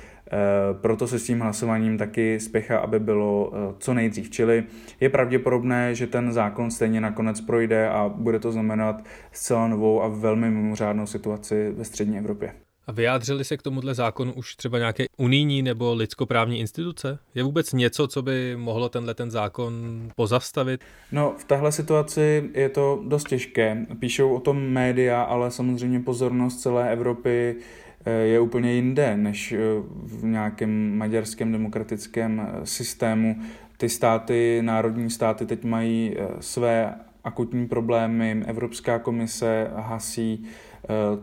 proto 0.74 1.06
se 1.06 1.18
s 1.18 1.26
tím 1.26 1.40
hlasováním 1.40 1.98
taky 1.98 2.40
spěchá, 2.40 2.78
aby 2.78 3.00
bylo 3.00 3.52
e, 3.54 3.74
co 3.78 3.94
nejdřív. 3.94 4.30
Čili 4.30 4.64
je 5.00 5.08
pravděpodobné, 5.08 5.94
že 5.94 6.06
ten 6.06 6.32
zákon 6.32 6.70
stejně 6.70 7.00
nakonec 7.00 7.40
projde 7.40 7.88
a 7.88 8.08
bude 8.08 8.38
to 8.38 8.52
znamenat 8.52 9.04
zcela 9.32 9.68
novou 9.68 10.02
a 10.02 10.08
velmi 10.08 10.50
mimořádnou 10.50 11.06
situaci 11.06 11.72
ve 11.76 11.84
střední 11.84 12.18
Evropě. 12.18 12.69
A 12.90 12.92
vyjádřili 12.92 13.44
se 13.44 13.56
k 13.56 13.62
tomuhle 13.62 13.94
zákonu 13.94 14.32
už 14.32 14.56
třeba 14.56 14.78
nějaké 14.78 15.04
unijní 15.16 15.62
nebo 15.62 15.94
lidskoprávní 15.94 16.60
instituce? 16.60 17.18
Je 17.34 17.42
vůbec 17.42 17.72
něco, 17.72 18.08
co 18.08 18.22
by 18.22 18.56
mohlo 18.56 18.88
tenhle 18.88 19.14
ten 19.14 19.30
zákon 19.30 19.72
pozastavit? 20.16 20.80
No, 21.12 21.34
v 21.38 21.44
téhle 21.44 21.72
situaci 21.72 22.50
je 22.54 22.68
to 22.68 23.02
dost 23.08 23.28
těžké. 23.28 23.86
Píšou 23.98 24.34
o 24.34 24.40
tom 24.40 24.60
média, 24.60 25.22
ale 25.22 25.50
samozřejmě 25.50 26.00
pozornost 26.00 26.60
celé 26.60 26.92
Evropy 26.92 27.56
eh, 28.04 28.12
je 28.12 28.40
úplně 28.40 28.72
jinde 28.72 29.16
než 29.16 29.52
eh, 29.52 29.58
v 30.04 30.24
nějakém 30.24 30.98
maďarském 30.98 31.52
demokratickém 31.52 32.40
eh, 32.40 32.66
systému. 32.66 33.36
Ty 33.76 33.88
státy, 33.88 34.58
národní 34.62 35.10
státy 35.10 35.46
teď 35.46 35.64
mají 35.64 36.16
své 36.40 36.94
akutní 37.24 37.68
problémy, 37.68 38.42
Evropská 38.46 38.98
komise 38.98 39.70
hasí 39.76 40.46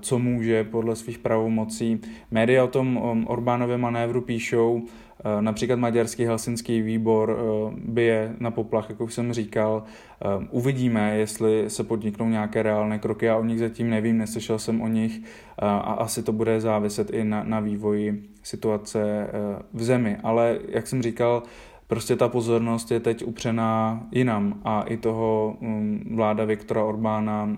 co 0.01 0.19
může 0.19 0.63
podle 0.63 0.95
svých 0.95 1.17
pravomocí. 1.17 2.01
Média 2.31 2.63
o 2.63 2.67
tom 2.67 3.25
Orbánově 3.27 3.77
manévru 3.77 4.21
píšou 4.21 4.83
Eh, 5.25 5.41
například 5.41 5.79
maďarský 5.79 6.25
helsinský 6.25 6.81
výbor 6.81 7.37
eh, 7.39 7.75
bije 7.85 8.35
na 8.39 8.51
poplach, 8.51 8.89
jak 8.89 9.01
už 9.01 9.13
jsem 9.13 9.33
říkal. 9.33 9.83
Eh, 9.83 10.47
uvidíme, 10.51 11.17
jestli 11.17 11.69
se 11.69 11.83
podniknou 11.83 12.29
nějaké 12.29 12.63
reálné 12.63 12.99
kroky. 12.99 13.25
Já 13.25 13.37
o 13.37 13.43
nich 13.43 13.59
zatím 13.59 13.89
nevím, 13.89 14.17
neslyšel 14.17 14.59
jsem 14.59 14.81
o 14.81 14.87
nich 14.87 15.21
a 15.59 15.77
asi 15.77 16.23
to 16.23 16.31
bude 16.31 16.61
záviset 16.61 17.09
i 17.09 17.23
na, 17.23 17.43
na 17.43 17.59
vývoji 17.59 18.23
situace 18.43 19.27
v 19.73 19.83
zemi. 19.83 20.17
Ale 20.23 20.59
jak 20.69 20.87
jsem 20.87 21.01
říkal, 21.01 21.43
prostě 21.87 22.15
ta 22.15 22.27
pozornost 22.27 22.91
je 22.91 22.99
teď 22.99 23.25
upřená 23.25 24.03
jinam 24.11 24.61
a 24.63 24.81
i 24.81 24.97
toho 24.97 25.57
mm, 25.61 26.13
vláda 26.15 26.45
Viktora 26.45 26.83
Orbána, 26.83 27.57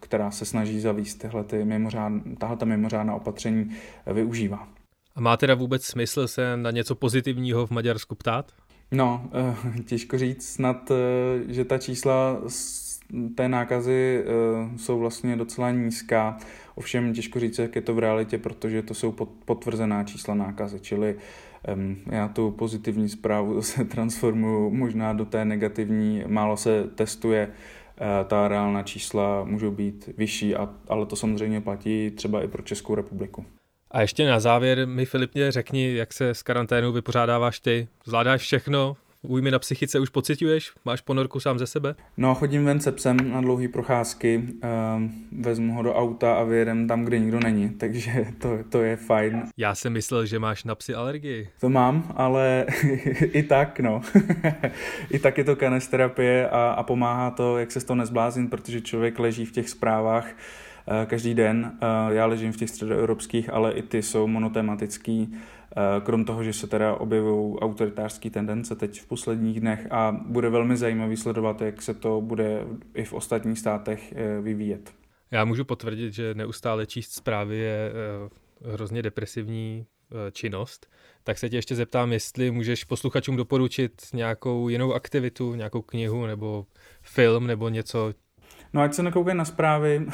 která 0.00 0.30
se 0.30 0.44
snaží 0.44 0.80
zavíst 0.80 1.18
tyhle 1.18 1.44
ty 1.44 1.64
mimořád, 1.64 2.12
tahle 2.38 2.56
ta 2.56 2.66
mimořádná 2.66 3.14
opatření, 3.14 3.70
využívá. 4.06 4.68
A 5.16 5.20
má 5.20 5.36
teda 5.36 5.54
vůbec 5.54 5.84
smysl 5.84 6.28
se 6.28 6.56
na 6.56 6.70
něco 6.70 6.94
pozitivního 6.94 7.66
v 7.66 7.70
Maďarsku 7.70 8.14
ptát? 8.14 8.52
No, 8.92 9.30
eh, 9.32 9.82
těžko 9.86 10.18
říct, 10.18 10.48
snad, 10.48 10.90
eh, 10.90 11.52
že 11.52 11.64
ta 11.64 11.78
čísla 11.78 12.40
té 13.34 13.48
nákazy 13.48 14.24
eh, 14.24 14.78
jsou 14.78 14.98
vlastně 14.98 15.36
docela 15.36 15.70
nízká. 15.70 16.38
Ovšem 16.74 17.12
těžko 17.12 17.40
říct, 17.40 17.58
jak 17.58 17.76
je 17.76 17.82
to 17.82 17.94
v 17.94 17.98
realitě, 17.98 18.38
protože 18.38 18.82
to 18.82 18.94
jsou 18.94 19.12
potvrzená 19.44 20.04
čísla 20.04 20.34
nákazy, 20.34 20.80
čili 20.80 21.16
já 22.10 22.28
tu 22.28 22.50
pozitivní 22.50 23.08
zprávu 23.08 23.54
zase 23.60 23.84
transformuju 23.84 24.70
možná 24.70 25.12
do 25.12 25.24
té 25.24 25.44
negativní, 25.44 26.24
málo 26.26 26.56
se 26.56 26.84
testuje, 26.94 27.50
ta 28.26 28.48
reálná 28.48 28.82
čísla 28.82 29.44
můžou 29.44 29.70
být 29.70 30.10
vyšší, 30.16 30.54
ale 30.88 31.06
to 31.06 31.16
samozřejmě 31.16 31.60
platí 31.60 32.10
třeba 32.10 32.42
i 32.42 32.48
pro 32.48 32.62
Českou 32.62 32.94
republiku. 32.94 33.44
A 33.90 34.00
ještě 34.00 34.28
na 34.28 34.40
závěr 34.40 34.86
mi 34.86 35.04
Filipně 35.04 35.52
řekni, 35.52 35.94
jak 35.94 36.12
se 36.12 36.28
s 36.28 36.42
karanténou 36.42 36.92
vypořádáváš 36.92 37.60
ty. 37.60 37.88
Zvládáš 38.04 38.40
všechno? 38.40 38.96
Újmy 39.22 39.50
na 39.50 39.58
psychice 39.58 40.00
už 40.00 40.08
pocituješ? 40.08 40.72
Máš 40.84 41.00
ponorku 41.00 41.40
sám 41.40 41.58
ze 41.58 41.66
sebe? 41.66 41.94
No, 42.16 42.34
chodím 42.34 42.64
ven 42.64 42.80
se 42.80 42.92
psem 42.92 43.16
na 43.32 43.40
dlouhé 43.40 43.68
procházky, 43.68 44.42
uh, 44.64 45.40
vezmu 45.40 45.74
ho 45.74 45.82
do 45.82 45.94
auta 45.94 46.34
a 46.34 46.42
vyjedem 46.42 46.88
tam, 46.88 47.04
kde 47.04 47.18
nikdo 47.18 47.40
není, 47.40 47.68
takže 47.78 48.26
to, 48.38 48.58
to 48.68 48.82
je 48.82 48.96
fajn. 48.96 49.42
Já 49.56 49.74
jsem 49.74 49.92
myslel, 49.92 50.26
že 50.26 50.38
máš 50.38 50.64
na 50.64 50.74
psy 50.74 50.94
alergii. 50.94 51.48
To 51.60 51.68
mám, 51.68 52.12
ale 52.16 52.66
i 53.20 53.42
tak, 53.42 53.80
no. 53.80 54.00
I 55.10 55.18
tak 55.18 55.38
je 55.38 55.44
to 55.44 55.56
kanesterapie 55.56 56.48
a, 56.48 56.70
a 56.70 56.82
pomáhá 56.82 57.30
to, 57.30 57.58
jak 57.58 57.72
se 57.72 57.80
z 57.80 57.84
toho 57.84 57.96
nezbláznit, 57.96 58.50
protože 58.50 58.80
člověk 58.80 59.18
leží 59.18 59.44
v 59.44 59.52
těch 59.52 59.68
zprávách, 59.68 60.34
Eh, 60.88 61.06
každý 61.06 61.34
den. 61.34 61.72
Eh, 61.82 62.14
já 62.14 62.26
ležím 62.26 62.52
v 62.52 62.56
těch 62.56 62.70
středoevropských, 62.70 63.50
ale 63.50 63.72
i 63.72 63.82
ty 63.82 64.02
jsou 64.02 64.26
monotematický. 64.26 65.34
Eh, 65.76 66.00
krom 66.00 66.24
toho, 66.24 66.44
že 66.44 66.52
se 66.52 66.66
teda 66.66 66.94
objevují 66.94 67.58
autoritářské 67.58 68.30
tendence 68.30 68.76
teď 68.76 69.00
v 69.00 69.06
posledních 69.06 69.60
dnech 69.60 69.86
a 69.90 70.12
bude 70.26 70.50
velmi 70.50 70.76
zajímavý 70.76 71.16
sledovat, 71.16 71.60
jak 71.60 71.82
se 71.82 71.94
to 71.94 72.20
bude 72.20 72.64
i 72.94 73.04
v 73.04 73.12
ostatních 73.12 73.58
státech 73.58 74.14
vyvíjet. 74.42 74.94
Já 75.30 75.44
můžu 75.44 75.64
potvrdit, 75.64 76.12
že 76.12 76.34
neustále 76.34 76.86
číst 76.86 77.12
zprávy 77.12 77.56
je 77.56 77.92
hrozně 78.64 79.02
depresivní 79.02 79.86
činnost. 80.32 80.86
Tak 81.24 81.38
se 81.38 81.48
tě 81.48 81.56
ještě 81.56 81.74
zeptám, 81.74 82.12
jestli 82.12 82.50
můžeš 82.50 82.84
posluchačům 82.84 83.36
doporučit 83.36 83.92
nějakou 84.14 84.68
jinou 84.68 84.94
aktivitu, 84.94 85.54
nějakou 85.54 85.82
knihu 85.82 86.26
nebo 86.26 86.66
film 87.02 87.46
nebo 87.46 87.68
něco, 87.68 88.12
No 88.72 88.82
ať 88.82 88.94
se 88.94 89.02
nekoukají 89.02 89.36
na 89.36 89.44
zprávy, 89.44 90.06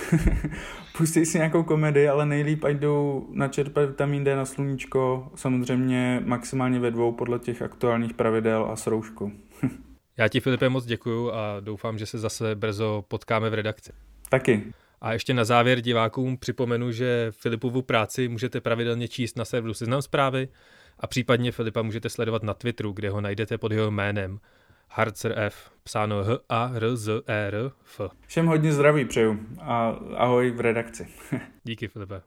pustí 0.97 1.27
si 1.27 1.39
nějakou 1.39 1.63
komedii, 1.63 2.09
ale 2.09 2.27
nejlíp 2.27 2.65
ať 2.65 2.77
jdou 2.77 3.27
načerpat 3.31 3.89
vitamin 3.89 4.25
D 4.25 4.37
na 4.37 4.45
sluníčko, 4.45 5.31
samozřejmě 5.35 6.23
maximálně 6.25 6.81
ve 6.81 6.91
dvou 6.91 7.13
podle 7.13 7.39
těch 7.39 7.63
aktuálních 7.63 8.15
pravidel 8.15 8.69
a 8.71 8.77
s 8.77 8.87
rouškou. 8.87 9.31
Já 10.19 10.29
ti 10.29 10.41
Filipe 10.41 10.69
moc 10.69 10.85
děkuju 10.85 11.33
a 11.33 11.61
doufám, 11.61 11.99
že 11.99 12.07
se 12.07 12.19
zase 12.19 12.55
brzo 12.55 13.05
potkáme 13.09 13.51
v 13.51 13.55
redakci. 13.55 13.93
Taky. 14.29 14.73
A 15.01 15.13
ještě 15.13 15.35
na 15.35 15.45
závěr 15.45 15.81
divákům 15.81 16.37
připomenu, 16.37 16.93
že 16.93 17.29
Filipovu 17.31 17.83
práci 17.83 18.29
můžete 18.29 18.61
pravidelně 18.61 19.09
číst 19.09 19.37
na 19.37 19.45
serveru 19.45 19.75
Seznam 19.75 20.03
zprávy 20.03 20.49
a 21.01 21.07
případně 21.07 21.53
Filipa 21.53 21.83
můžete 21.83 22.09
sledovat 22.09 22.43
na 22.43 22.55
Twitteru, 22.55 22.93
kde 22.93 23.11
ho 23.11 23.21
najdete 23.21 23.59
pod 23.59 23.73
jeho 23.73 23.91
jménem 23.91 24.39
Harzer 24.89 25.39
F, 25.39 25.71
psáno 25.85 26.25
H 26.25 26.39
A 26.49 26.71
R 26.75 26.97
Z 26.97 27.09
E 27.27 27.49
R 27.49 27.71
F. 27.85 28.01
Všem 28.27 28.47
hodně 28.47 28.73
zdraví 28.73 29.05
přeju 29.05 29.39
a 29.61 29.89
ahoj 30.17 30.51
v 30.51 30.61
redakci. 30.61 31.07
Díky 31.65 31.89
Filipe. 31.89 32.23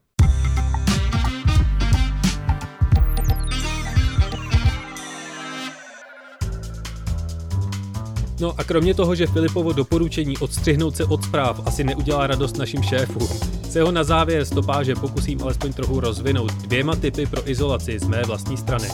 No 8.39 8.53
a 8.57 8.63
kromě 8.63 8.93
toho, 8.93 9.15
že 9.15 9.27
Filipovo 9.27 9.73
doporučení 9.73 10.37
odstřihnout 10.37 10.95
se 10.95 11.05
od 11.05 11.23
zpráv 11.23 11.67
asi 11.67 11.83
neudělá 11.83 12.27
radost 12.27 12.57
našim 12.57 12.83
šéfům, 12.83 13.27
se 13.69 13.81
ho 13.81 13.91
na 13.91 14.03
závěr 14.03 14.45
stopáže 14.45 14.95
pokusím 14.95 15.43
alespoň 15.43 15.73
trochu 15.73 15.99
rozvinout 15.99 16.53
dvěma 16.53 16.95
typy 16.95 17.25
pro 17.25 17.49
izolaci 17.49 17.99
z 17.99 18.07
mé 18.07 18.21
vlastní 18.23 18.57
strany. 18.57 18.87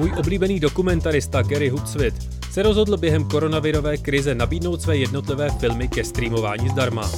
Můj 0.00 0.12
oblíbený 0.18 0.60
dokumentarista 0.60 1.42
Gary 1.42 1.68
Hoodswit 1.68 2.14
se 2.52 2.62
rozhodl 2.62 2.96
během 2.96 3.24
koronavirové 3.24 3.96
krize 3.96 4.34
nabídnout 4.34 4.82
své 4.82 4.96
jednotlivé 4.96 5.50
filmy 5.50 5.88
ke 5.88 6.04
streamování 6.04 6.68
zdarma. 6.68 7.10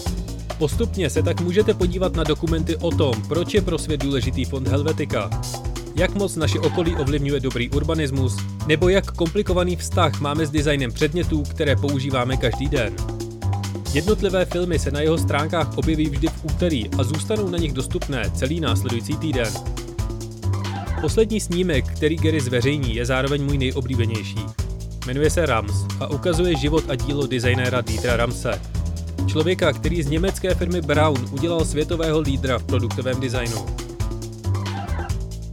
Postupně 0.58 1.10
se 1.10 1.22
tak 1.22 1.40
můžete 1.40 1.74
podívat 1.74 2.16
na 2.16 2.24
dokumenty 2.24 2.76
o 2.76 2.90
tom, 2.90 3.22
proč 3.28 3.54
je 3.54 3.62
pro 3.62 3.78
svět 3.78 4.02
důležitý 4.02 4.44
fond 4.44 4.68
Helvetika, 4.68 5.30
jak 5.96 6.14
moc 6.14 6.36
naše 6.36 6.60
okolí 6.60 6.96
ovlivňuje 6.96 7.40
dobrý 7.40 7.70
urbanismus, 7.70 8.36
nebo 8.66 8.88
jak 8.88 9.12
komplikovaný 9.12 9.76
vztah 9.76 10.20
máme 10.20 10.46
s 10.46 10.50
designem 10.50 10.92
předmětů, 10.92 11.42
které 11.42 11.76
používáme 11.76 12.36
každý 12.36 12.68
den. 12.68 12.96
Jednotlivé 13.94 14.44
filmy 14.44 14.78
se 14.78 14.90
na 14.90 15.00
jeho 15.00 15.18
stránkách 15.18 15.78
objeví 15.78 16.10
vždy 16.10 16.28
v 16.28 16.44
úterý 16.44 16.90
a 16.98 17.02
zůstanou 17.02 17.48
na 17.48 17.58
nich 17.58 17.72
dostupné 17.72 18.30
celý 18.34 18.60
následující 18.60 19.16
týden. 19.16 19.81
Poslední 21.02 21.40
snímek, 21.40 21.84
který 21.86 22.16
Gary 22.16 22.40
zveřejní, 22.40 22.94
je 22.94 23.06
zároveň 23.06 23.44
můj 23.44 23.58
nejoblíbenější. 23.58 24.36
Jmenuje 25.06 25.30
se 25.30 25.46
Rams 25.46 25.72
a 26.00 26.06
ukazuje 26.06 26.56
život 26.56 26.84
a 26.88 26.94
dílo 26.94 27.26
designéra 27.26 27.80
Dietra 27.80 28.16
Ramse. 28.16 28.60
Člověka, 29.26 29.72
který 29.72 30.02
z 30.02 30.06
německé 30.06 30.54
firmy 30.54 30.80
Brown 30.80 31.28
udělal 31.32 31.64
světového 31.64 32.20
lídra 32.20 32.58
v 32.58 32.64
produktovém 32.64 33.20
designu. 33.20 33.66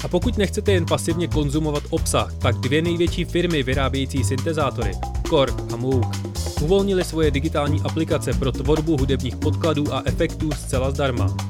A 0.03 0.07
pokud 0.07 0.37
nechcete 0.37 0.71
jen 0.71 0.85
pasivně 0.85 1.27
konzumovat 1.27 1.83
obsah, 1.89 2.33
tak 2.37 2.55
dvě 2.55 2.81
největší 2.81 3.25
firmy 3.25 3.63
vyrábějící 3.63 4.23
syntezátory, 4.23 4.91
Korg 5.29 5.73
a 5.73 5.75
Moog, 5.75 6.15
uvolnili 6.61 7.03
svoje 7.03 7.31
digitální 7.31 7.81
aplikace 7.81 8.33
pro 8.33 8.51
tvorbu 8.51 8.97
hudebních 8.97 9.35
podkladů 9.35 9.93
a 9.93 10.01
efektů 10.05 10.51
zcela 10.51 10.91
zdarma. 10.91 11.48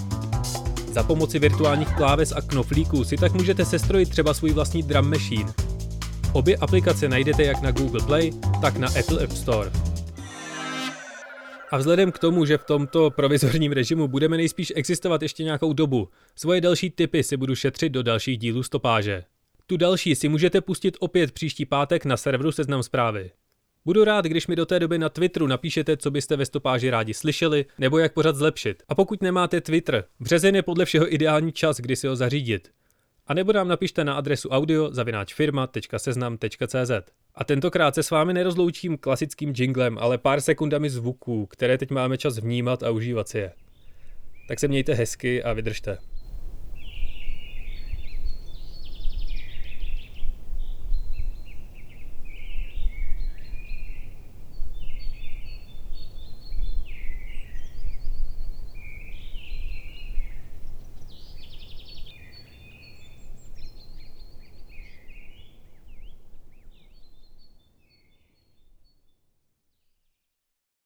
Za 0.92 1.04
pomoci 1.04 1.40
virtuálních 1.40 1.96
kláves 1.96 2.32
a 2.32 2.42
knoflíků 2.42 3.04
si 3.04 3.18
tak 3.18 3.34
můžete 3.34 3.66
sestrojit 3.66 4.10
třeba 4.10 4.34
svůj 4.34 4.54
vlastní 4.54 4.84
drum 4.84 5.10
machine. 5.10 5.54
Obě 6.34 6.58
aplikace 6.58 7.10
najdete 7.10 7.44
jak 7.44 7.62
na 7.62 7.72
Google 7.72 8.06
Play, 8.06 8.32
tak 8.62 8.78
na 8.78 8.88
Apple 8.88 9.24
App 9.24 9.32
Store. 9.32 9.72
A 11.72 11.78
vzhledem 11.78 12.12
k 12.12 12.20
tomu, 12.20 12.46
že 12.46 12.58
v 12.58 12.66
tomto 12.66 13.12
provizorním 13.12 13.72
režimu 13.72 14.08
budeme 14.08 14.38
nejspíš 14.38 14.74
existovat 14.76 15.22
ještě 15.22 15.44
nějakou 15.44 15.74
dobu, 15.74 16.10
svoje 16.36 16.62
další 16.62 16.90
tipy 16.90 17.24
si 17.24 17.38
budu 17.38 17.56
šetřit 17.56 17.92
do 17.92 18.04
dalších 18.04 18.38
dílů 18.38 18.64
stopáže. 18.64 19.24
Tu 19.68 19.78
další 19.78 20.16
si 20.16 20.30
můžete 20.30 20.62
pustit 20.62 20.98
opět 21.00 21.32
příští 21.32 21.66
pátek 21.66 22.06
na 22.06 22.18
serveru 22.18 22.52
Seznam 22.52 22.84
zprávy. 22.84 23.32
Budu 23.90 24.04
rád, 24.04 24.26
když 24.26 24.48
mi 24.48 24.56
do 24.56 24.66
té 24.66 24.80
doby 24.80 24.98
na 24.98 25.10
Twitteru 25.10 25.48
napíšete, 25.48 25.98
co 25.98 26.12
byste 26.12 26.36
ve 26.36 26.46
stopáži 26.46 26.90
rádi 26.90 27.14
slyšeli, 27.14 27.66
nebo 27.80 27.98
jak 27.98 28.14
pořád 28.14 28.36
zlepšit. 28.36 28.84
A 28.90 28.96
pokud 28.96 29.22
nemáte 29.22 29.62
Twitter, 29.62 30.04
březen 30.20 30.56
je 30.56 30.64
podle 30.64 30.86
všeho 30.86 31.14
ideální 31.14 31.52
čas, 31.52 31.78
kdy 31.78 31.96
si 31.96 32.08
ho 32.08 32.16
zařídit. 32.16 32.72
A 33.28 33.34
nebo 33.34 33.54
nám 33.54 33.68
napište 33.68 34.04
na 34.04 34.14
adresu 34.14 34.50
audio.firma.seznam.cz. 34.50 36.92
A 37.36 37.44
tentokrát 37.44 37.96
se 37.96 38.04
s 38.04 38.12
vámi 38.12 38.34
nerozloučím 38.34 38.98
klasickým 38.98 39.54
jinglem, 39.58 39.98
ale 39.98 40.18
pár 40.18 40.42
sekundami 40.42 40.90
zvuků, 40.90 41.46
které 41.46 41.78
teď 41.78 41.92
máme 41.92 42.18
čas 42.18 42.38
vnímat 42.38 42.84
a 42.84 42.92
užívat 42.92 43.28
si 43.28 43.38
je. 43.38 43.52
Tak 44.48 44.60
se 44.60 44.68
mějte 44.68 44.94
hezky 44.94 45.44
a 45.44 45.54
vydržte. 45.54 45.98